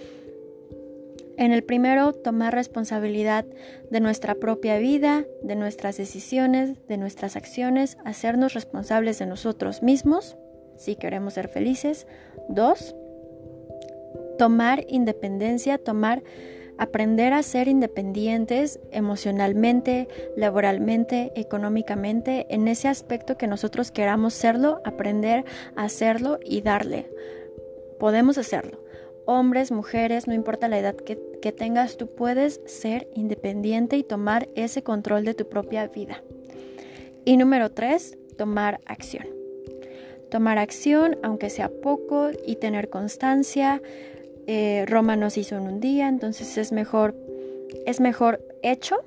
En 1.36 1.52
el 1.52 1.62
primero, 1.64 2.14
tomar 2.14 2.54
responsabilidad 2.54 3.44
de 3.90 4.00
nuestra 4.00 4.36
propia 4.36 4.78
vida, 4.78 5.26
de 5.42 5.54
nuestras 5.54 5.98
decisiones, 5.98 6.86
de 6.88 6.96
nuestras 6.96 7.36
acciones, 7.36 7.98
hacernos 8.04 8.54
responsables 8.54 9.18
de 9.18 9.26
nosotros 9.26 9.82
mismos, 9.82 10.36
si 10.76 10.96
queremos 10.96 11.34
ser 11.34 11.48
felices. 11.48 12.06
Dos, 12.48 12.94
tomar 14.38 14.84
independencia, 14.88 15.76
tomar, 15.78 16.22
aprender 16.78 17.32
a 17.32 17.42
ser 17.42 17.68
independientes 17.68 18.80
emocionalmente, 18.90 20.08
laboralmente, 20.36 21.32
económicamente, 21.34 22.46
en 22.50 22.68
ese 22.68 22.88
aspecto 22.88 23.36
que 23.36 23.46
nosotros 23.46 23.90
queramos 23.90 24.34
serlo, 24.34 24.80
aprender 24.84 25.44
a 25.74 25.84
hacerlo 25.84 26.38
y 26.44 26.62
darle. 26.62 27.10
Podemos 27.98 28.38
hacerlo 28.38 28.86
hombres, 29.26 29.72
mujeres, 29.72 30.26
no 30.26 30.34
importa 30.34 30.68
la 30.68 30.78
edad 30.78 30.94
que, 30.94 31.16
tengas, 31.52 31.96
tú 31.96 32.08
puedes 32.08 32.60
ser 32.66 33.08
independiente 33.14 33.96
y 33.96 34.02
tomar 34.02 34.48
ese 34.56 34.82
control 34.82 35.24
de 35.24 35.34
tu 35.34 35.48
propia 35.48 35.86
vida. 35.86 36.22
Y 37.24 37.36
número 37.36 37.70
tres, 37.70 38.16
tomar 38.36 38.80
acción. 38.86 39.28
Tomar 40.30 40.58
acción, 40.58 41.18
aunque 41.22 41.50
sea 41.50 41.68
poco, 41.68 42.30
y 42.44 42.56
tener 42.56 42.88
constancia. 42.88 43.80
Eh, 44.46 44.84
Roma 44.86 45.16
nos 45.16 45.36
hizo 45.36 45.56
en 45.56 45.62
un 45.62 45.80
día, 45.80 46.08
entonces 46.08 46.56
es 46.58 46.72
mejor, 46.72 47.16
es 47.84 48.00
mejor 48.00 48.40
hecho 48.62 48.98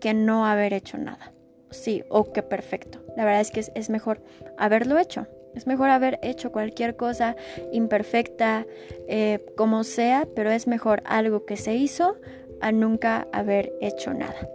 que 0.00 0.14
no 0.14 0.46
haber 0.46 0.72
hecho 0.72 0.98
nada. 0.98 1.32
Sí, 1.70 2.02
o 2.08 2.32
que 2.32 2.42
perfecto. 2.42 3.00
La 3.16 3.24
verdad 3.24 3.40
es 3.40 3.50
que 3.50 3.64
es 3.74 3.90
mejor 3.90 4.22
haberlo 4.58 4.98
hecho. 4.98 5.26
Es 5.54 5.66
mejor 5.66 5.90
haber 5.90 6.18
hecho 6.22 6.52
cualquier 6.52 6.96
cosa 6.96 7.36
imperfecta, 7.72 8.66
eh, 9.08 9.44
como 9.56 9.84
sea, 9.84 10.28
pero 10.34 10.50
es 10.50 10.66
mejor 10.66 11.02
algo 11.04 11.44
que 11.44 11.56
se 11.56 11.74
hizo 11.74 12.16
a 12.60 12.72
nunca 12.72 13.26
haber 13.32 13.72
hecho 13.80 14.14
nada. 14.14 14.48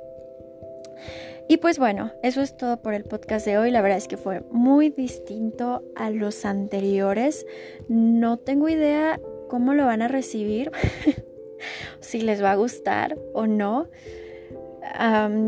Y 1.48 1.58
pues 1.58 1.78
bueno, 1.78 2.12
eso 2.24 2.42
es 2.42 2.58
todo 2.58 2.82
por 2.82 2.94
el 2.94 3.04
podcast 3.04 3.46
de 3.46 3.58
hoy. 3.58 3.72
La 3.72 3.82
verdad 3.82 4.00
es 4.00 4.08
que 4.08 4.18
fue 4.18 4.42
muy 4.52 4.90
distinto 4.90 5.84
a 5.96 6.10
los 6.10 6.44
anteriores. 6.44 7.46
No 7.88 8.38
tengo 8.38 8.68
idea 8.68 9.20
cómo 9.48 9.74
lo 9.74 9.86
van 9.86 10.02
a 10.02 10.08
recibir, 10.08 10.72
si 12.00 12.22
les 12.22 12.44
va 12.44 12.52
a 12.52 12.56
gustar 12.56 13.18
o 13.34 13.48
no. 13.48 13.88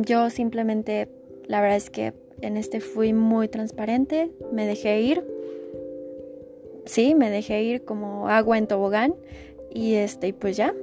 yo 0.01 0.29
simplemente, 0.29 1.09
la 1.45 1.61
verdad 1.61 1.77
es 1.77 1.89
que 1.89 2.13
en 2.41 2.57
este 2.57 2.79
fui 2.81 3.13
muy 3.13 3.47
transparente, 3.47 4.31
me 4.51 4.65
dejé 4.65 5.01
ir 5.01 5.37
sí, 6.87 7.15
me 7.15 7.29
dejé 7.29 7.63
ir 7.63 7.85
como 7.85 8.29
agua 8.29 8.57
en 8.57 8.67
tobogán 8.67 9.15
y 9.73 9.95
este, 9.95 10.33
pues 10.33 10.57
ya, 10.57 10.73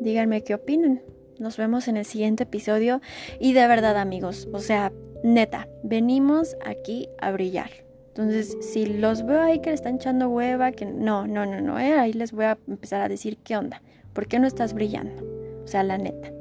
díganme 0.00 0.42
qué 0.42 0.54
opinan. 0.54 1.02
Nos 1.38 1.56
vemos 1.56 1.88
en 1.88 1.96
el 1.96 2.04
siguiente 2.04 2.44
episodio 2.44 3.00
y 3.40 3.52
de 3.52 3.66
verdad 3.66 3.96
amigos, 3.96 4.48
o 4.52 4.58
sea, 4.58 4.92
neta, 5.22 5.68
venimos 5.82 6.56
aquí 6.64 7.08
a 7.18 7.30
brillar. 7.32 7.87
Entonces, 8.18 8.56
si 8.60 8.84
los 8.84 9.24
veo 9.24 9.40
ahí 9.40 9.60
que 9.60 9.70
le 9.70 9.74
están 9.74 9.94
echando 9.94 10.28
hueva, 10.28 10.72
que 10.72 10.84
no, 10.84 11.28
no, 11.28 11.46
no, 11.46 11.60
no, 11.60 11.78
eh, 11.78 11.94
ahí 11.94 12.12
les 12.12 12.32
voy 12.32 12.46
a 12.46 12.58
empezar 12.66 13.00
a 13.00 13.08
decir 13.08 13.38
qué 13.38 13.56
onda, 13.56 13.80
¿por 14.12 14.26
qué 14.26 14.40
no 14.40 14.48
estás 14.48 14.74
brillando? 14.74 15.22
O 15.62 15.68
sea, 15.68 15.84
la 15.84 15.98
neta. 15.98 16.32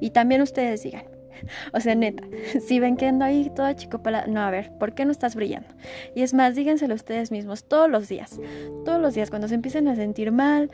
Y 0.00 0.10
también 0.10 0.40
ustedes 0.40 0.82
digan, 0.82 1.04
O 1.72 1.80
sea, 1.80 1.94
neta, 1.94 2.24
si 2.66 2.80
ven 2.80 2.96
que 2.96 3.06
ando 3.06 3.24
ahí 3.24 3.50
toda 3.54 3.74
chico 3.76 4.02
para... 4.02 4.26
No, 4.26 4.40
a 4.40 4.50
ver, 4.50 4.72
¿por 4.78 4.94
qué 4.94 5.04
no 5.04 5.12
estás 5.12 5.34
brillando? 5.34 5.68
Y 6.14 6.22
es 6.22 6.34
más, 6.34 6.54
díganselo 6.54 6.94
ustedes 6.94 7.30
mismos 7.30 7.64
todos 7.64 7.90
los 7.90 8.08
días. 8.08 8.40
Todos 8.84 9.00
los 9.00 9.14
días, 9.14 9.30
cuando 9.30 9.48
se 9.48 9.54
empiecen 9.54 9.88
a 9.88 9.96
sentir 9.96 10.32
mal, 10.32 10.70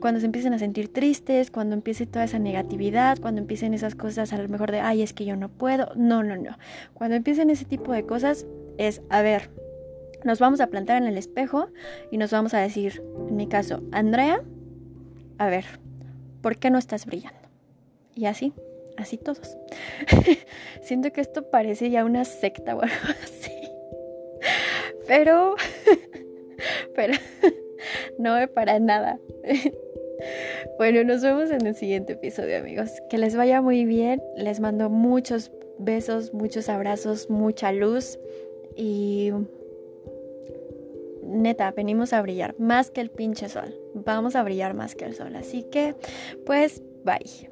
cuando 0.00 0.20
se 0.20 0.26
empiecen 0.26 0.54
a 0.54 0.58
sentir 0.58 0.92
tristes, 0.92 1.50
cuando 1.50 1.74
empiece 1.74 2.06
toda 2.06 2.24
esa 2.24 2.38
negatividad, 2.38 3.18
cuando 3.18 3.40
empiecen 3.40 3.74
esas 3.74 3.94
cosas 3.94 4.32
a 4.32 4.38
lo 4.38 4.48
mejor 4.48 4.70
de, 4.70 4.80
ay, 4.80 5.02
es 5.02 5.12
que 5.12 5.24
yo 5.24 5.36
no 5.36 5.48
puedo. 5.48 5.92
No, 5.96 6.22
no, 6.22 6.36
no. 6.36 6.56
Cuando 6.94 7.16
empiecen 7.16 7.50
ese 7.50 7.64
tipo 7.64 7.92
de 7.92 8.04
cosas 8.04 8.46
es, 8.78 9.02
a 9.10 9.22
ver, 9.22 9.50
nos 10.24 10.38
vamos 10.38 10.60
a 10.60 10.68
plantar 10.68 11.00
en 11.00 11.08
el 11.08 11.18
espejo 11.18 11.68
y 12.10 12.18
nos 12.18 12.30
vamos 12.30 12.54
a 12.54 12.58
decir, 12.58 13.02
en 13.28 13.36
mi 13.36 13.48
caso, 13.48 13.82
Andrea, 13.92 14.42
a 15.38 15.48
ver, 15.48 15.64
¿por 16.40 16.56
qué 16.56 16.70
no 16.70 16.78
estás 16.78 17.06
brillando? 17.06 17.38
Y 18.14 18.26
así 18.26 18.52
así 18.98 19.16
todos. 19.16 19.56
Siento 20.82 21.10
que 21.12 21.20
esto 21.20 21.50
parece 21.50 21.90
ya 21.90 22.04
una 22.04 22.24
secta 22.24 22.76
o 22.76 22.82
algo 22.82 22.94
así. 23.22 23.52
Pero, 25.06 25.54
pero, 26.94 27.14
no 28.18 28.34
para 28.52 28.78
nada. 28.78 29.18
Bueno, 30.76 31.04
nos 31.04 31.22
vemos 31.22 31.50
en 31.50 31.66
el 31.66 31.74
siguiente 31.74 32.14
episodio, 32.14 32.58
amigos. 32.58 32.90
Que 33.08 33.16
les 33.16 33.34
vaya 33.34 33.62
muy 33.62 33.84
bien. 33.84 34.22
Les 34.36 34.60
mando 34.60 34.90
muchos 34.90 35.50
besos, 35.78 36.34
muchos 36.34 36.68
abrazos, 36.68 37.30
mucha 37.30 37.72
luz. 37.72 38.18
Y 38.76 39.32
neta, 41.28 41.70
venimos 41.72 42.12
a 42.12 42.22
brillar 42.22 42.54
más 42.58 42.90
que 42.90 43.00
el 43.00 43.10
pinche 43.10 43.48
sol. 43.48 43.74
Vamos 43.94 44.36
a 44.36 44.42
brillar 44.42 44.74
más 44.74 44.94
que 44.94 45.04
el 45.04 45.14
sol. 45.14 45.36
Así 45.36 45.64
que, 45.64 45.94
pues, 46.44 46.82
bye. 47.04 47.50